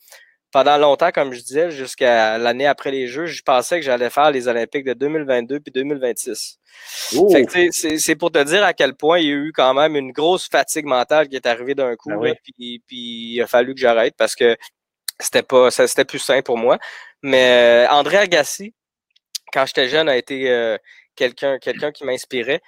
[0.53, 4.31] pendant longtemps, comme je disais, jusqu'à l'année après les Jeux, je pensais que j'allais faire
[4.31, 6.59] les Olympiques de 2022 puis 2026.
[7.99, 10.49] C'est pour te dire à quel point il y a eu quand même une grosse
[10.49, 12.11] fatigue mentale qui est arrivée d'un coup.
[12.21, 14.57] Ben puis, puis il a fallu que j'arrête parce que
[15.19, 16.79] c'était pas, c'était plus simple pour moi.
[17.27, 18.75] Mais André Agassi,
[19.51, 20.77] quand j'étais jeune, a été
[21.17, 22.61] quelqu'un, quelqu'un qui m'inspirait.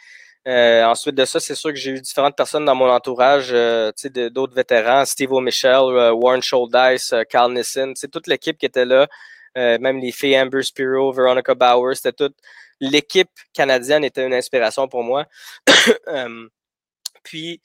[0.47, 5.05] ensuite de ça, c'est sûr que j'ai eu différentes personnes dans mon entourage, d'autres vétérans,
[5.05, 9.07] Steve O'Michel, Warren Scholdice, Carl Nissen, toute l'équipe qui était là,
[9.55, 12.37] même les filles Amber Spiro, Veronica Bauer, c'était toute
[12.81, 15.27] l'équipe canadienne était une inspiration pour moi.
[17.23, 17.61] puis,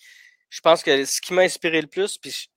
[0.50, 2.50] je pense que ce qui m'a inspiré le plus, puis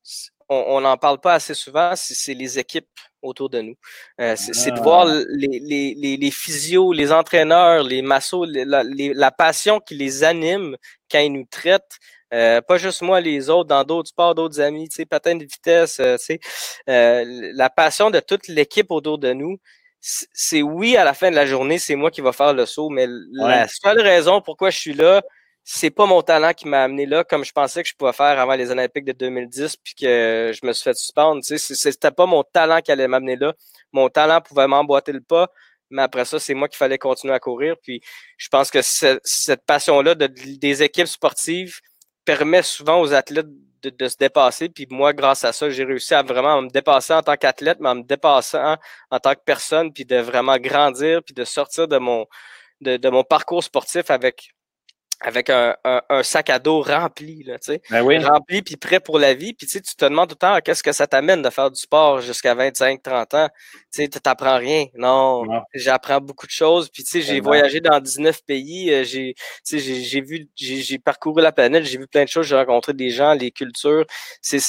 [0.49, 2.89] on n'en parle pas assez souvent, c'est les équipes
[3.25, 3.75] autour de nous.
[4.21, 5.23] Euh, c'est de voir ah.
[5.31, 10.77] les, les, les, physios, les entraîneurs, les massos, la, passion qui les anime
[11.11, 11.99] quand ils nous traitent.
[12.33, 15.45] Euh, pas juste moi, les autres, dans d'autres sports, d'autres amis, tu sais, patin de
[15.45, 16.41] vitesse, euh, tu sais,
[16.87, 19.59] la passion de toute l'équipe autour de nous,
[20.01, 22.91] c'est oui, à la fin de la journée, c'est moi qui va faire le saut,
[22.91, 25.23] mais la seule raison pourquoi je suis là,
[25.65, 28.39] c'est pas mon talent qui m'a amené là comme je pensais que je pouvais faire
[28.39, 31.43] avant les Olympiques de 2010 puis que je me suis fait suspendre.
[31.43, 33.55] Tu sais, c'était pas mon talent qui allait m'amener là.
[33.93, 35.49] Mon talent pouvait m'emboîter le pas,
[35.91, 37.77] mais après ça, c'est moi qui fallait continuer à courir.
[37.83, 38.03] Puis
[38.37, 41.81] je pense que cette passion-là de, des équipes sportives
[42.27, 43.49] permet souvent aux athlètes
[43.83, 44.69] de, se dépasser.
[44.69, 47.89] Puis moi, grâce à ça, j'ai réussi à vraiment me dépasser en tant qu'athlète, mais
[47.89, 48.77] en me dépassant
[49.11, 52.27] en tant que personne, puis de vraiment grandir, puis de sortir de mon,
[52.81, 54.55] de mon parcours sportif avec
[55.21, 57.83] avec un, un, sac à dos rempli, là, tu sais.
[57.91, 58.19] Ben oui.
[58.19, 59.55] Rempli puis prêt pour la vie.
[59.55, 62.21] Puis tu te demandes tout le temps qu'est-ce que ça t'amène de faire du sport
[62.21, 63.49] jusqu'à 25, 30 ans?
[63.93, 64.87] Tu sais, t'apprends rien.
[64.95, 65.45] Non,
[65.75, 66.89] j'apprends beaucoup de choses.
[66.91, 68.93] Puis tu sais, j'ai voyagé dans 19 pays.
[68.93, 69.35] Euh, j'ai,
[69.65, 71.85] j'ai vu, j'ai parcouru la planète.
[71.85, 72.47] J'ai vu plein de choses.
[72.47, 74.05] J'ai rencontré des gens, les cultures.
[74.43, 74.61] C'est,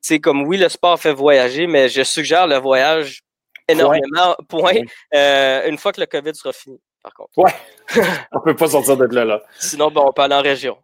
[0.00, 3.22] c'est, comme oui, le sport fait voyager, mais je suggère le voyage
[3.68, 4.36] énormément.
[4.48, 4.82] Point.
[5.14, 7.30] Euh, une fois que le COVID sera fini par contre.
[7.36, 7.52] Ouais.
[8.32, 9.42] on peut pas sortir de là, là.
[9.58, 10.78] Sinon, ben, on peut aller en région.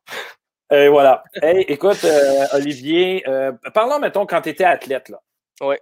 [0.71, 1.25] Et voilà.
[1.35, 5.21] Hey, écoute, euh, Olivier, euh, parlons, mettons, quand tu étais athlète, là.
[5.61, 5.77] Oui.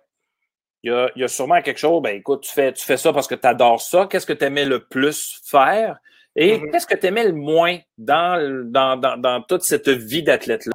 [0.82, 3.34] Il y, a, sûrement quelque chose, ben écoute, tu fais, tu fais ça parce que
[3.34, 4.06] tu adores ça.
[4.08, 5.98] Qu'est-ce que tu aimais le plus faire?
[6.36, 6.70] Et mm-hmm.
[6.70, 10.72] qu'est-ce que tu aimais le moins dans, dans, dans, toute cette vie d'athlète-là?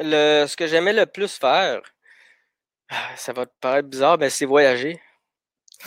[0.00, 1.80] ce que j'aimais le plus faire,
[3.16, 5.00] ça va te paraître bizarre, mais c'est voyager.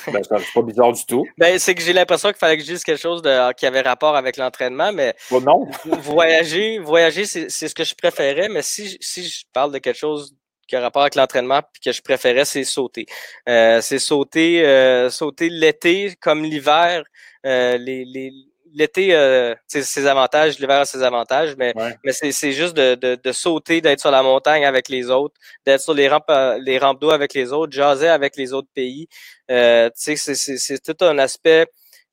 [0.07, 1.25] Ben, c'est pas bizarre du tout.
[1.37, 3.81] Ben, c'est que j'ai l'impression qu'il fallait que je dise quelque chose de, qui avait
[3.81, 5.67] rapport avec l'entraînement, mais oh non.
[5.85, 10.35] voyager, voyager c'est ce que je préférais, mais si, si je parle de quelque chose
[10.67, 13.05] qui a rapport avec l'entraînement puis que je préférais, c'est sauter.
[13.49, 17.03] Euh, c'est sauter, euh, sauter l'été comme l'hiver.
[17.45, 18.31] Euh, les, les,
[18.73, 23.15] l'été, euh, c'est ses avantages, l'hiver a ses avantages, mais, mais c'est juste de, de,
[23.21, 26.77] de sauter, d'être sur la montagne avec les autres, d'être sur les rampes, euh, les
[26.77, 29.07] rampes d'eau avec les autres, jaser avec les autres pays.
[29.51, 31.67] Euh, c'est tout un aspect.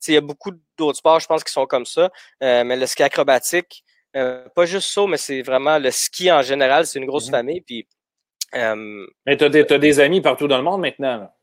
[0.06, 2.10] Il y a beaucoup d'autres sports, je pense, qui sont comme ça,
[2.42, 3.84] euh, mais le ski acrobatique,
[4.16, 7.30] euh, pas juste ça, mais c'est vraiment le ski en général, c'est une grosse mm-hmm.
[7.30, 7.60] famille.
[7.60, 7.86] Puis,
[8.52, 11.16] mais tu as, as, des amis partout dans le monde maintenant.
[11.18, 11.34] Là.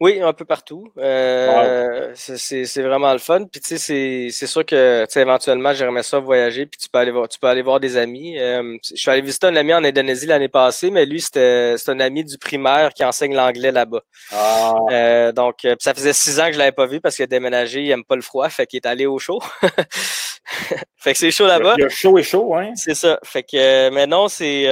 [0.00, 0.90] Oui, un peu partout.
[0.96, 3.44] Euh, C'est vraiment le fun.
[3.44, 6.64] Puis tu sais, c'est sûr que éventuellement, j'aimerais ça voyager.
[6.64, 8.38] Puis tu peux aller voir, tu peux aller voir des amis.
[8.38, 12.00] Euh, je suis allé visiter un ami en Indonésie l'année passée, mais lui, c'était un
[12.00, 14.00] ami du primaire qui enseigne l'anglais là-bas.
[14.32, 14.74] Ah.
[14.90, 17.26] Euh, donc, euh, ça faisait six ans que je l'avais pas vu parce qu'il a
[17.26, 19.40] déménagé, il aime pas le froid, fait qu'il est allé au chaud.
[20.96, 21.74] fait que c'est chaud là-bas.
[21.76, 22.72] Il y a chaud et chaud, hein?
[22.74, 23.18] C'est ça.
[23.22, 24.66] Fait que mais non, c'est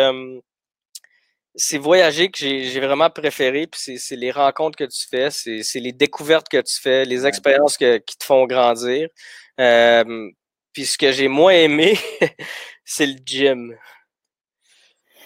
[1.58, 5.92] c'est voyager que j'ai vraiment préféré, puis c'est les rencontres que tu fais, c'est les
[5.92, 9.08] découvertes que tu fais, les expériences que, qui te font grandir.
[9.60, 10.30] Euh,
[10.72, 11.98] puis ce que j'ai moins aimé,
[12.84, 13.76] c'est le gym.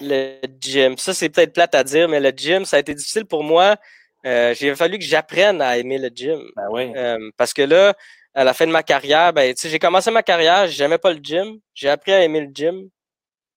[0.01, 0.97] Le gym.
[0.97, 3.77] Ça, c'est peut-être plate à dire, mais le gym, ça a été difficile pour moi.
[4.25, 6.41] Euh, j'ai fallu que j'apprenne à aimer le gym.
[6.57, 6.93] Ben oui.
[6.97, 7.95] euh, parce que là,
[8.35, 11.59] à la fin de ma carrière, ben, j'ai commencé ma carrière, j'aimais pas le gym.
[11.75, 12.89] J'ai appris à aimer le gym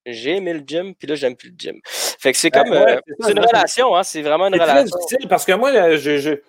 [0.06, 1.80] j'ai aimé le gym, puis là, j'aime plus le gym.
[1.84, 4.86] Fait que c'est ben comme euh, c'est une relation, hein, c'est vraiment une relation.
[4.86, 6.39] C'est difficile parce que moi, je,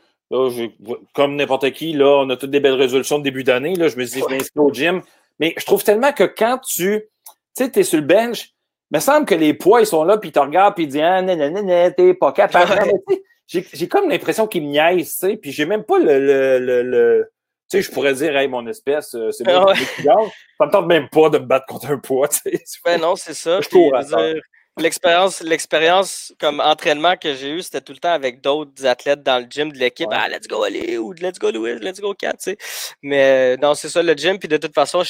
[1.15, 3.75] comme n'importe qui, là, on a toutes des belles résolutions de début d'année.
[3.75, 5.03] Là, je me dis, je m'inscris au gym.
[5.39, 7.03] Mais je trouve tellement que quand tu
[7.55, 8.53] sais, es sur le bench,
[8.91, 10.89] il me semble que les poids, ils sont là, puis ils te regardent, puis ils
[10.89, 12.91] disent, ah, nanana, t'es pas capable.
[13.47, 17.31] J'ai comme l'impression qu'ils me niaisent, tu sais, puis j'ai même pas le, le, le
[17.69, 21.09] tu sais, je pourrais dire, hey, mon espèce, euh, c'est bon, ça me tente même
[21.09, 22.63] pas de me battre contre un poids, tu sais.
[22.85, 23.59] Ben non, c'est ça.
[24.79, 29.43] L'expérience, l'expérience comme entraînement que j'ai eu, c'était tout le temps avec d'autres athlètes dans
[29.43, 30.09] le gym de l'équipe.
[30.13, 32.59] Ah, let's go Ali ou let's go Louis, let's go Kat, tu sais.
[33.01, 34.39] Mais non, c'est ça le gym.
[34.39, 35.03] Puis de toute façon,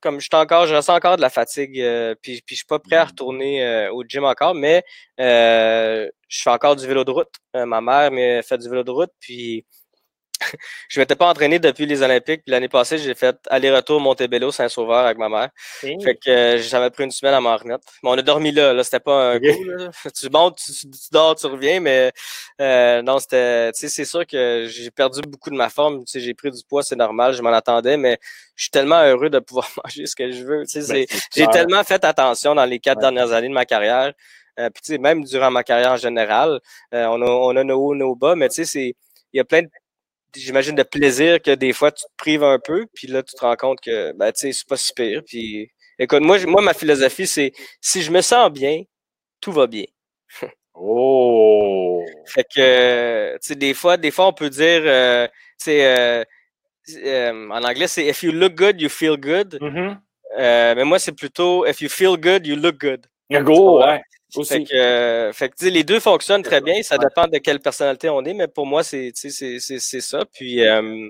[0.00, 1.80] comme je encore, je ressens encore de la fatigue.
[1.80, 4.82] Euh, puis, puis je suis pas prêt à retourner euh, au gym encore, mais
[5.16, 7.32] je fais encore du vélo de route.
[7.54, 9.12] ma mère me fait du vélo de route.
[9.20, 9.64] Puis
[10.88, 12.42] je m'étais pas entraîné depuis les Olympiques.
[12.46, 15.48] L'année passée, j'ai fait aller-retour Montebello, Saint-Sauveur avec ma mère.
[15.80, 17.84] Fait que euh, j'avais pris une semaine à m'en remettre.
[18.02, 18.84] Mais on a dormi là, là.
[18.84, 19.46] C'était pas un coup,
[20.14, 22.12] Tu montes, tu, dors, tu reviens, mais
[22.60, 23.72] euh, non, c'était.
[23.72, 26.04] Tu sais, c'est sûr que j'ai perdu beaucoup de ma forme.
[26.04, 28.18] Tu sais, j'ai pris du poids, c'est normal, je m'en attendais, mais
[28.56, 30.64] je suis tellement heureux de pouvoir manger ce que je veux.
[30.66, 34.12] Tu sais, ben, j'ai tellement fait attention dans les quatre dernières années de ma carrière.
[34.58, 36.60] Euh, puis, tu sais, même durant ma carrière en général,
[36.94, 38.94] euh, on, a, on a nos hauts, nos bas, mais tu sais,
[39.32, 39.68] il y a plein de
[40.34, 43.40] j'imagine, de plaisir que des fois, tu te prives un peu, puis là, tu te
[43.40, 45.22] rends compte que, ben, tu sais, c'est pas si pire.
[45.26, 48.82] Puis, écoute, moi, moi, ma philosophie, c'est si je me sens bien,
[49.40, 49.84] tout va bien.
[50.74, 52.04] oh!
[52.26, 56.24] Fait que, tu sais, des fois, des fois, on peut dire, euh, tu sais, euh,
[57.04, 59.58] euh, en anglais, c'est if you look good, you feel good.
[59.60, 59.96] Mm-hmm.
[60.76, 63.06] mais moi, c'est plutôt if you feel good, you look good.
[63.30, 64.00] Go, ouais.
[64.42, 66.82] Fait que, euh, fait que les deux fonctionnent très bien.
[66.82, 70.24] Ça dépend de quelle personnalité on est, mais pour moi, c'est ça.
[70.32, 71.08] Puis, euh,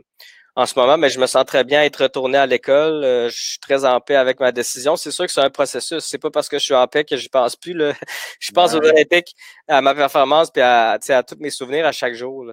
[0.57, 3.03] en ce moment, mais je me sens très bien être retourné à l'école.
[3.03, 4.95] Euh, je suis très en paix avec ma décision.
[4.95, 6.05] C'est sûr que c'est un processus.
[6.05, 7.73] C'est pas parce que je suis en paix que je pense plus.
[7.73, 7.93] Là.
[8.41, 9.35] je pense aux Olympiques,
[9.67, 12.45] à ma performance, puis à, à tous mes souvenirs à chaque jour.
[12.45, 12.53] Là.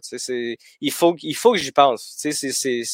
[0.80, 2.14] Il, faut, il faut que j'y pense.
[2.16, 2.32] C'est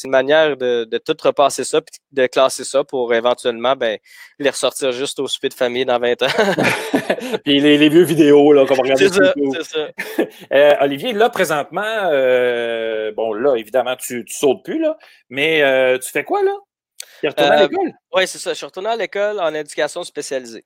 [0.03, 3.97] une manière de, de, tout repasser ça, puis de classer ça pour éventuellement ben,
[4.39, 6.27] les ressortir juste au souper de famille dans 20 ans.
[7.45, 9.09] puis les, les, vieux vidéos qu'on va regarder.
[9.09, 9.33] Ça.
[9.63, 9.87] ça.
[10.53, 14.97] euh, Olivier, là, présentement, euh, bon, là, évidemment, tu, tu sautes plus, là.
[15.29, 16.53] Mais euh, tu fais quoi, là?
[17.19, 17.91] Tu es retourné à l'école?
[18.13, 18.51] Oui, c'est ça.
[18.51, 20.65] Je suis retourné à l'école en éducation spécialisée.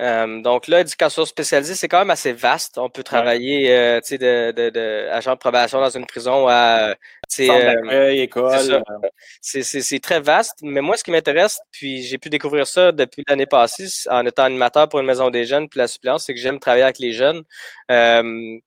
[0.00, 2.78] Euh, donc là, éducation spécialisée, c'est quand même assez vaste.
[2.78, 6.94] On peut travailler euh, sais, de, de, de, agent de probation dans une prison à
[7.38, 8.82] euh, école.
[9.42, 10.60] C'est très vaste.
[10.62, 14.44] Mais moi, ce qui m'intéresse, puis j'ai pu découvrir ça depuis l'année passée en étant
[14.44, 17.12] animateur pour une maison des jeunes, puis la suppléance, c'est que j'aime travailler avec les
[17.12, 17.42] jeunes.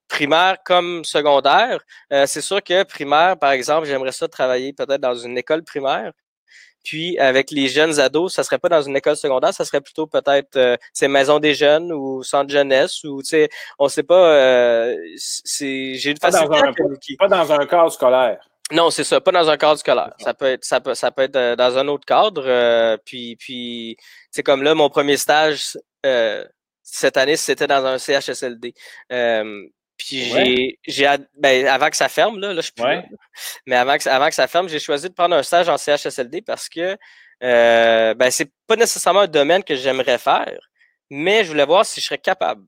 [0.07, 1.79] primaire comme secondaire.
[2.11, 6.11] c'est sûr que primaire, par exemple, j'aimerais ça travailler peut-être dans une école primaire.
[6.83, 10.07] Puis avec les jeunes ados, ça serait pas dans une école secondaire, ça serait plutôt
[10.07, 14.33] peut-être euh, c'est maison des jeunes ou centre jeunesse ou tu sais, on sait pas.
[14.33, 18.39] Euh, c'est j'ai une facilité pas dans un cadre scolaire.
[18.71, 20.13] Non, c'est ça, pas dans un cadre scolaire.
[20.19, 22.43] Ça peut être, ça peut, ça peut être euh, dans un autre cadre.
[22.45, 23.97] Euh, puis, puis,
[24.31, 25.77] c'est comme là, mon premier stage
[26.81, 28.73] cette année, c'était dans un CHSLD.
[29.97, 32.83] Puis j'ai, j'ai ben, avant que ça ferme, là, là je suis plus
[33.65, 36.41] mais avant que, avant que ça ferme, j'ai choisi de prendre un stage en CHSLD
[36.41, 36.97] parce que
[37.43, 40.59] euh, ben, c'est pas nécessairement un domaine que j'aimerais faire,
[41.09, 42.63] mais je voulais voir si je serais capable.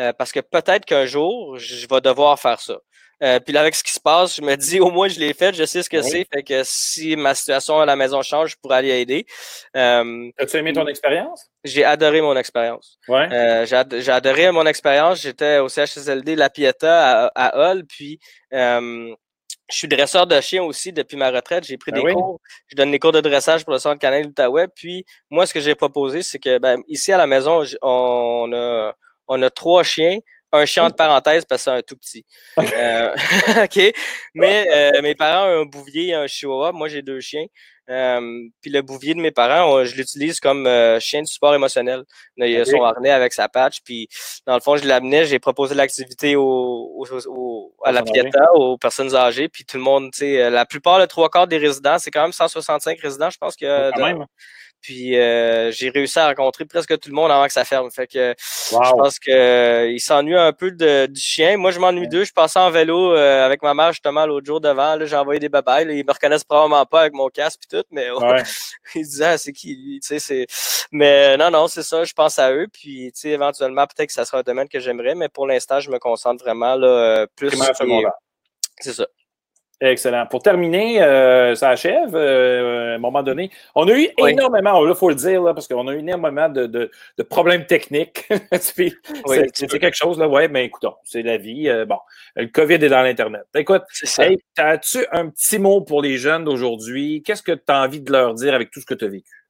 [0.00, 2.78] Euh, parce que peut-être qu'un jour, je vais devoir faire ça.
[3.22, 5.34] Euh, puis là, avec ce qui se passe, je me dis au moins je l'ai
[5.34, 6.26] fait, je sais ce que c'est.
[6.32, 9.26] Fait que si ma situation à la maison change, je pourrais aller aider.
[9.76, 11.50] Euh, As-tu aimé ton expérience?
[11.64, 12.98] J'ai adoré mon expérience.
[13.08, 13.28] Ouais.
[13.32, 15.22] Euh, j'ai, adoré mon expérience.
[15.22, 18.20] J'étais au CHSLD La Pieta à, à Hull, puis
[19.70, 21.64] je suis dresseur de chiens aussi depuis ma retraite.
[21.64, 22.40] J'ai pris ben des cours.
[22.68, 24.68] Je donne des cours de dressage pour le centre canal d'Outaouais.
[24.68, 28.94] Puis moi, ce que j'ai proposé, c'est que ben, ici à la maison, on a,
[29.26, 30.18] on a trois chiens
[30.54, 32.24] un chien de parenthèse parce que c'est un tout petit.
[32.76, 33.14] Euh,
[33.64, 33.92] OK.
[34.34, 36.72] Mais euh, mes parents ont un bouvier et un chihuahua.
[36.72, 37.46] Moi, j'ai deux chiens.
[37.90, 38.20] Euh,
[38.62, 40.68] puis le bouvier de mes parents, je l'utilise comme
[41.00, 42.04] chien de support émotionnel.
[42.36, 43.80] Il a son harnais avec sa patch.
[43.84, 44.08] Puis
[44.46, 47.04] dans le fond, je l'amenais, j'ai proposé l'activité au,
[47.84, 49.48] à la Pieta, aux personnes âgées.
[49.48, 52.22] Puis tout le monde, tu sais, la plupart, le trois quarts des résidents, c'est quand
[52.22, 53.90] même 165 résidents, je pense que.
[54.84, 57.90] Puis euh, j'ai réussi à rencontrer presque tout le monde avant que ça ferme.
[57.90, 61.56] Fait que je pense qu'il euh, s'ennuie un peu de, du chien.
[61.56, 62.24] Moi, je m'ennuie d'eux.
[62.24, 64.98] Je passais en vélo euh, avec ma mère justement l'autre jour devant.
[65.02, 65.86] J'ai envoyé des babayes.
[65.88, 68.08] Ils me reconnaissent probablement pas avec mon casque et tout, mais
[68.94, 70.00] ils disaient ah, c'est qui lui?
[70.02, 70.46] c'est.
[70.92, 72.68] Mais non, non, c'est ça, je pense à eux.
[72.70, 75.98] Puis éventuellement, peut-être que ça sera un domaine que j'aimerais, mais pour l'instant, je me
[75.98, 77.64] concentre vraiment là, plus sur.
[78.80, 79.06] C'est ça.
[79.84, 80.26] Excellent.
[80.26, 83.50] Pour terminer, euh, ça achève euh, à un moment donné.
[83.74, 86.66] On a eu énormément, il faut le dire, là, parce qu'on a eu énormément de,
[86.66, 88.26] de, de problèmes techniques.
[88.52, 88.94] c'est
[89.78, 91.68] quelque chose, là, ouais, mais écoutons, c'est la vie.
[91.68, 91.98] Euh, bon,
[92.34, 93.44] le COVID est dans l'Internet.
[93.54, 93.82] Écoute,
[94.56, 97.22] as-tu un petit mot pour les jeunes d'aujourd'hui?
[97.22, 99.43] Qu'est-ce que tu as envie de leur dire avec tout ce que tu as vécu?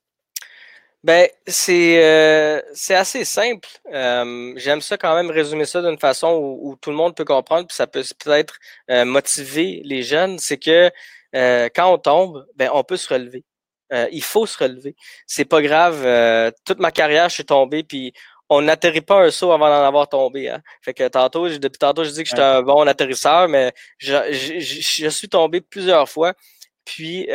[1.05, 3.69] Ben, c'est euh, c'est assez simple.
[3.93, 7.27] Euh, J'aime ça quand même résumer ça d'une façon où, où, tout le monde peut
[7.27, 8.59] comprendre, puis ça peut peut-être
[8.91, 10.39] euh, motiver les jeunes.
[10.39, 10.91] C'est que
[11.37, 13.45] euh, quand on tombe, ben on peut se relever.
[13.93, 14.97] Euh, il faut se relever.
[15.27, 15.97] C'est pas grave.
[16.65, 18.15] toute ma carrière, je suis tombé, puis
[18.49, 20.49] on n'atterrit pas un saut avant d'en avoir tombé.
[20.49, 20.63] Hein.
[20.83, 24.61] Fait que tantôt, depuis tantôt, je dis que j'étais un bon atterrisseur, mais je, je,
[24.61, 26.35] je, suis tombé plusieurs fois.
[26.87, 27.29] Puis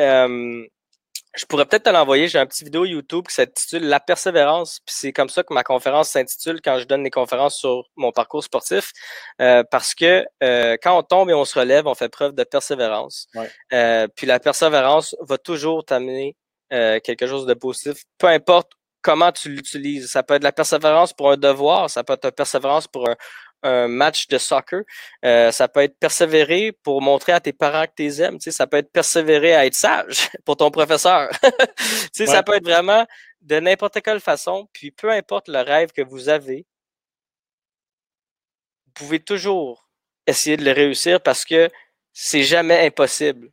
[1.36, 2.28] je pourrais peut-être te l'envoyer.
[2.28, 4.80] J'ai un petit vidéo YouTube qui s'intitule La persévérance.
[4.86, 8.12] Puis c'est comme ça que ma conférence s'intitule quand je donne des conférences sur mon
[8.12, 8.92] parcours sportif.
[9.42, 12.44] Euh, parce que euh, quand on tombe et on se relève, on fait preuve de
[12.44, 13.28] persévérance.
[13.74, 16.36] Euh, puis la persévérance va toujours t'amener
[16.72, 20.12] quelque chose de positif, peu importe comment tu l'utilises.
[20.12, 23.16] Ça peut être la persévérance pour un devoir, ça peut être la persévérance pour un,
[23.64, 24.82] un match de soccer.
[25.26, 28.40] Euh, ça peut être persévérer pour montrer à tes parents que tu les aimes.
[28.40, 31.30] ça peut être persévérer à être sage pour ton professeur.
[32.14, 33.06] Ça peut être vraiment
[33.42, 34.68] de n'importe quelle façon.
[34.74, 36.66] Puis peu importe le rêve que vous avez,
[38.86, 39.90] vous pouvez toujours
[40.28, 41.70] essayer de le réussir parce que
[42.14, 43.50] c'est jamais impossible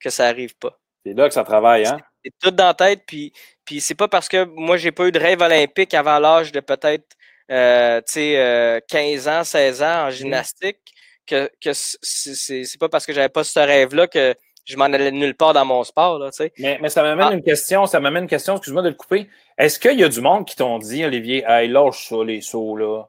[0.00, 0.78] que ça arrive pas.
[1.04, 1.98] C'est là que ça travaille, hein?
[2.24, 3.32] C'est tout dans la tête, puis,
[3.66, 6.60] puis c'est pas parce que moi j'ai pas eu de rêve olympique avant l'âge de
[6.60, 7.16] peut-être
[7.50, 10.10] euh, 15 euh, ans, 16 ans en mmh.
[10.10, 10.78] gymnastique,
[11.26, 14.34] que, que c'est pas parce que j'avais pas ce rêve-là que
[14.64, 16.18] je m'en allais nulle part dans mon sport.
[16.18, 17.34] Là, mais, mais ça m'amène ah.
[17.34, 19.28] une question, ça m'amène une question, excuse-moi de le couper.
[19.58, 22.76] Est-ce qu'il y a du monde qui t'ont dit, Olivier, hey, lâche ça, les sauts,
[22.76, 23.04] là?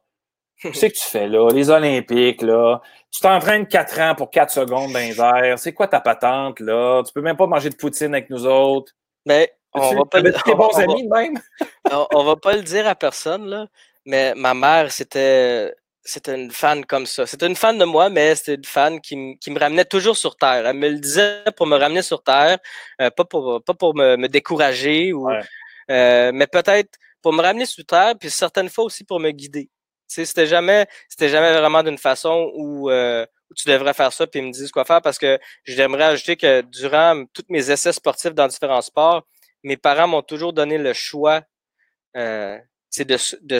[0.62, 1.50] Qu'est-ce que tu fais là?
[1.52, 2.82] Les Olympiques, là.
[3.12, 5.60] Tu t'entraînes 4 ans pour 4 secondes les airs.
[5.60, 7.04] C'est quoi ta patente, là?
[7.06, 8.94] Tu peux même pas manger de poutine avec nous autres.
[9.26, 10.32] Mais on va pas le...
[10.56, 11.40] bons amis même?
[12.14, 13.68] on, va pas le dire à personne, là.
[14.06, 17.26] Mais ma mère, c'était c'était une fan comme ça.
[17.26, 20.38] C'était une fan de moi, mais c'était une fan qui, qui, me ramenait toujours sur
[20.38, 20.68] Terre.
[20.68, 22.60] Elle me le disait pour me ramener sur Terre,
[23.02, 25.28] euh, pas pour, pas pour me, me décourager, ou,
[25.92, 29.70] euh, mais peut-être pour me ramener sur Terre, puis certaines fois aussi pour me guider.
[30.08, 34.40] C'était jamais, c'était jamais vraiment d'une façon où, euh, où, tu devrais faire ça, puis
[34.40, 38.34] ils me disent quoi faire, parce que j'aimerais ajouter que durant tous mes essais sportifs
[38.36, 39.26] dans différents sports,
[39.64, 41.42] mes parents m'ont toujours donné le choix
[42.16, 42.60] euh,
[42.96, 43.18] c'est de,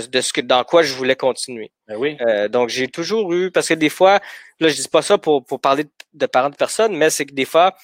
[0.08, 1.72] de, ce que dans quoi je voulais continuer.
[1.88, 2.18] Ben oui.
[2.22, 4.20] Euh, donc j'ai toujours eu parce que des fois,
[4.62, 7.34] là je dis pas ça pour, pour parler de parents de personnes, mais c'est que
[7.34, 7.76] des fois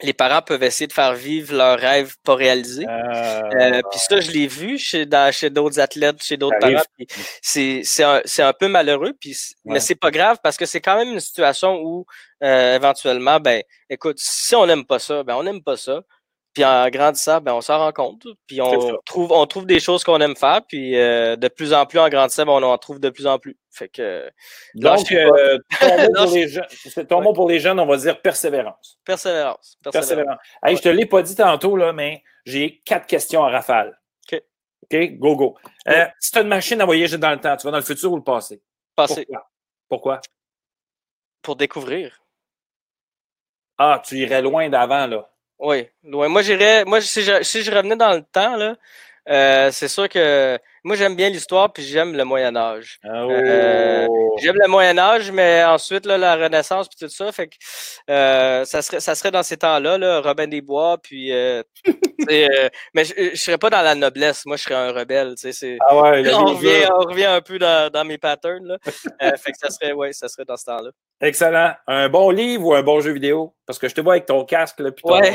[0.00, 2.86] les parents peuvent essayer de faire vivre leurs rêves pas réalisés.
[2.88, 6.84] Euh, euh, puis ça, je l'ai vu chez, chez d'autres athlètes, chez d'autres parents.
[7.42, 10.80] C'est, c'est, un, c'est un peu malheureux, puis, mais c'est pas grave parce que c'est
[10.80, 12.06] quand même une situation où
[12.40, 16.02] éventuellement, ben, écoute, si on n'aime pas ça, ben on n'aime pas ça.
[16.58, 18.26] Puis en grandissant, ben, on s'en rend compte.
[18.48, 20.62] Puis on trouve, on trouve des choses qu'on aime faire.
[20.66, 23.38] Puis euh, de plus en plus, en grandissant, ben, on en trouve de plus en
[23.38, 23.56] plus.
[23.70, 24.28] Fait que.
[24.74, 25.56] Donc, euh,
[27.08, 28.98] ton, mot pour les jeunes, on va dire persévérance.
[29.04, 29.78] Persévérance.
[29.84, 30.38] Persévérance.
[30.66, 33.96] Je je te l'ai pas dit tantôt, là, mais j'ai quatre questions à rafale.
[34.32, 34.42] OK.
[34.82, 35.58] OK, go, go.
[35.86, 37.84] Euh, si tu as une machine à voyager dans le temps, tu vas dans le
[37.84, 38.60] futur ou le passé?
[38.96, 39.26] Passé.
[39.26, 39.46] Pourquoi?
[39.88, 40.20] Pourquoi?
[41.40, 42.20] Pour découvrir.
[43.78, 45.30] Ah, tu irais loin d'avant, là.
[45.58, 46.28] Oui, loin.
[46.28, 46.84] Moi, j'irais.
[46.84, 48.76] Moi, si je, si je revenais dans le temps, là,
[49.28, 52.98] euh, c'est sûr que moi j'aime bien l'histoire puis j'aime le Moyen Âge.
[53.04, 54.36] Euh, oh.
[54.38, 57.56] j'aime le Moyen Âge, mais ensuite là, la Renaissance puis tout ça, fait que
[58.08, 63.30] euh, ça serait ça serait dans ces temps-là, là, Robin des Bois puis mais je,
[63.30, 65.76] ne serais pas dans la noblesse, moi je serais un rebelle, tu sais.
[65.86, 68.78] Ah ouais, on, revient, on revient un peu dans, dans mes patterns là.
[69.36, 70.90] fait que ça serait ouais, ça serait dans ce temps-là.
[71.20, 71.72] Excellent.
[71.86, 73.54] Un bon livre ou un bon jeu vidéo?
[73.66, 75.34] Parce que je te vois avec ton casque là, puis ton ouais.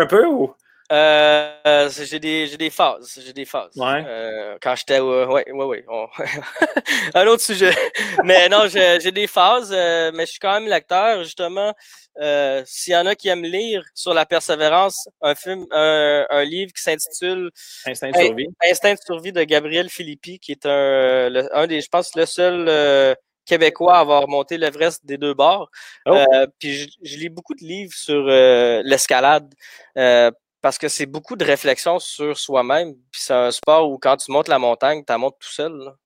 [0.00, 0.54] un peu ou?
[0.92, 3.76] Euh, j'ai des phases, j'ai des phases.
[3.76, 4.04] Ouais.
[4.04, 5.84] Euh, quand j'étais ouais ouais ouais,
[7.14, 7.70] un autre sujet.
[8.24, 11.74] mais non, j'ai des phases, euh, mais je suis quand même lecteur justement.
[12.20, 16.42] Euh, s'il y en a qui aiment lire sur la persévérance, un film, un, un
[16.42, 17.52] livre qui s'intitule
[17.86, 18.48] Instinct de survie.
[18.68, 23.16] Instinct de survie de Gabriel Philippi, qui est un, un des, je pense, le seul
[23.50, 25.70] québécois à avoir monté l'Everest des deux bords.
[26.06, 26.14] Oh.
[26.14, 28.22] Euh, puis je, je, lis beaucoup de livres sur
[28.84, 29.52] l'escalade
[30.62, 32.94] parce que c'est beaucoup de réflexion sur soi-même.
[33.10, 35.72] Puis c'est un sport où quand tu montes la montagne, tu la montes tout seul.
[35.72, 35.96] Là,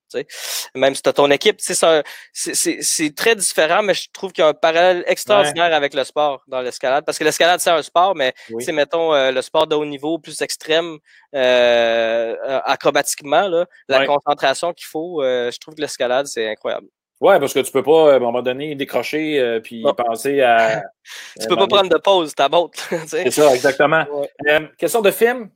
[0.75, 4.49] même si tu as ton équipe, c'est très différent, mais je trouve qu'il y a
[4.49, 7.05] un parallèle extraordinaire avec le sport dans l'escalade.
[7.05, 10.19] Parce que l'escalade, c'est un sport, mais c'est, mettons, euh, le sport de haut niveau,
[10.19, 10.99] plus extrême,
[11.35, 16.87] euh, acrobatiquement, là, la concentration qu'il faut, euh, je trouve que l'escalade, c'est incroyable.
[17.25, 20.83] Ouais, parce que tu peux pas, à un moment donné, décrocher euh, puis penser à.
[21.41, 22.77] tu peux pas prendre de pause, ta botte.
[23.07, 24.05] C'est ça, exactement.
[24.47, 25.49] Euh, quelle sorte de film?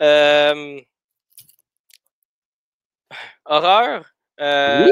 [0.00, 0.80] Euh...
[3.44, 4.06] Horreur?
[4.40, 4.86] Euh,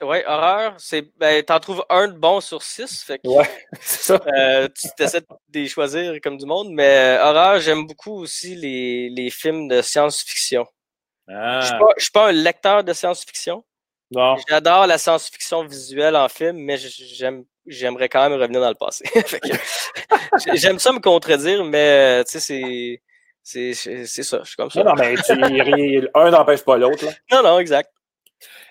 [0.00, 0.06] oui?
[0.06, 0.74] Ouais, horreur.
[0.78, 3.02] C'est, ben, t'en trouves un de bon sur six.
[3.02, 3.50] Fait que, ouais,
[3.82, 4.20] c'est ça.
[4.26, 6.70] Euh, tu essaies de les choisir comme du monde.
[6.70, 10.64] Mais horreur, j'aime beaucoup aussi les, les films de science-fiction.
[11.28, 11.60] Ah.
[11.60, 13.62] Je ne suis pas un lecteur de science-fiction.
[14.48, 19.04] J'adore la science-fiction visuelle en film, mais j'aime j'aimerais quand même revenir dans le passé.
[20.54, 23.02] J'aime ça me contredire, mais tu sais, c'est.
[23.46, 24.82] C'est ça, je suis comme ça.
[24.82, 27.04] Non, mais tu, un n'empêche pas l'autre.
[27.30, 27.90] Non, non, exact.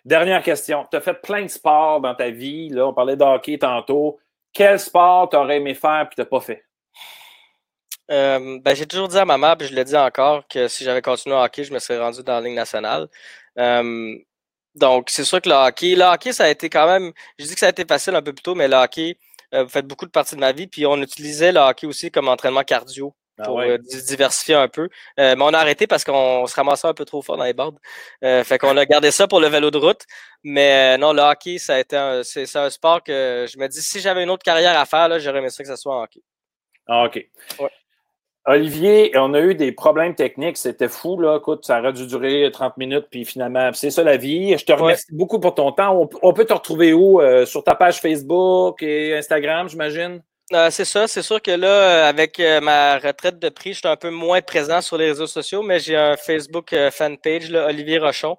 [0.03, 0.87] Dernière question.
[0.89, 2.69] Tu as fait plein de sports dans ta vie.
[2.69, 4.19] Là, on parlait de hockey tantôt.
[4.51, 6.63] Quel sport tu aurais aimé faire et tu n'as pas fait?
[8.09, 11.01] ben, j'ai toujours dit à ma mère, puis je l'ai dit encore, que si j'avais
[11.03, 13.07] continué au hockey, je me serais rendu dans la Ligue nationale.
[14.75, 17.53] Donc, c'est sûr que le hockey, le hockey, ça a été quand même, je dis
[17.53, 19.17] que ça a été facile un peu plus tôt, mais le hockey
[19.53, 20.67] euh, fait beaucoup de partie de ma vie.
[20.67, 24.89] Puis on utilisait le hockey aussi comme entraînement cardio ah pour euh, diversifier un peu.
[25.19, 27.53] Euh, mais on a arrêté parce qu'on se ramassait un peu trop fort dans les
[27.53, 27.75] bords.
[28.21, 30.01] fait qu'on a gardé ça pour le vélo de route.
[30.43, 33.99] Mais non, le hockey, ça a été c'est, un sport que je me dis, si
[33.99, 36.21] j'avais une autre carrière à faire, là, j'aurais aimé ça que ce soit en hockey.
[36.87, 37.23] Ah, OK.
[38.45, 41.37] Olivier, on a eu des problèmes techniques, c'était fou, là.
[41.37, 44.57] Écoute, ça aurait dû durer 30 minutes, puis finalement, c'est ça la vie.
[44.57, 46.09] Je te remercie beaucoup pour ton temps.
[46.21, 47.21] On, peut te retrouver où?
[47.45, 50.21] sur ta page Facebook et Instagram, j'imagine?
[50.51, 53.79] Euh, c'est ça, c'est sûr que là, euh, avec euh, ma retraite de prix, je
[53.79, 57.67] suis un peu moins présent sur les réseaux sociaux, mais j'ai un Facebook fanpage, là,
[57.67, 58.37] Olivier Rochon.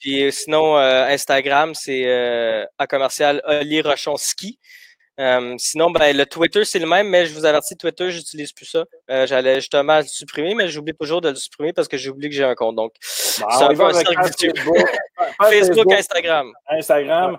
[0.00, 4.58] puis sinon, Instagram, c'est à commercial Olivier Rochon Ski.
[5.58, 8.84] Sinon, ben, le Twitter, c'est le même, mais je vous avertis, Twitter, j'utilise plus ça.
[9.26, 12.44] J'allais justement le supprimer, mais j'oublie toujours de le supprimer parce que j'oublie que j'ai
[12.44, 12.76] un compte.
[12.76, 14.76] Donc, c'est un peu un Facebook,
[15.38, 16.52] Facebook, Instagram.
[16.68, 17.38] Instagram.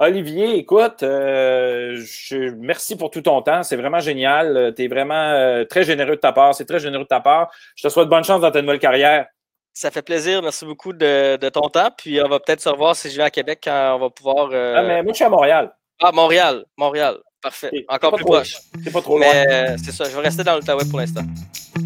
[0.00, 3.64] Olivier, écoute, euh, je, merci pour tout ton temps.
[3.64, 4.72] C'est vraiment génial.
[4.76, 6.54] Tu es vraiment euh, très généreux de ta part.
[6.54, 7.50] C'est très généreux de ta part.
[7.74, 9.26] Je te souhaite bonne chance dans ta nouvelle carrière.
[9.74, 10.40] Ça fait plaisir.
[10.40, 11.90] Merci beaucoup de, ton temps.
[11.96, 14.50] Puis on va peut-être se revoir si je vais à Québec quand on va pouvoir.
[14.52, 15.74] Euh, ah, mais moi, je suis à Montréal.
[16.02, 16.64] Ah, Montréal.
[16.76, 17.18] Montréal.
[17.40, 17.70] Parfait.
[17.88, 18.56] Encore plus proche.
[18.82, 19.28] C'est pas trop loin.
[19.76, 20.04] c'est ça.
[20.04, 21.22] Je vais rester dans l'Outaouais pour l'instant.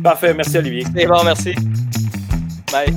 [0.02, 0.34] Parfait.
[0.34, 0.84] Merci, Olivier.
[0.94, 1.54] C'est bon, merci.
[2.70, 2.92] Bye.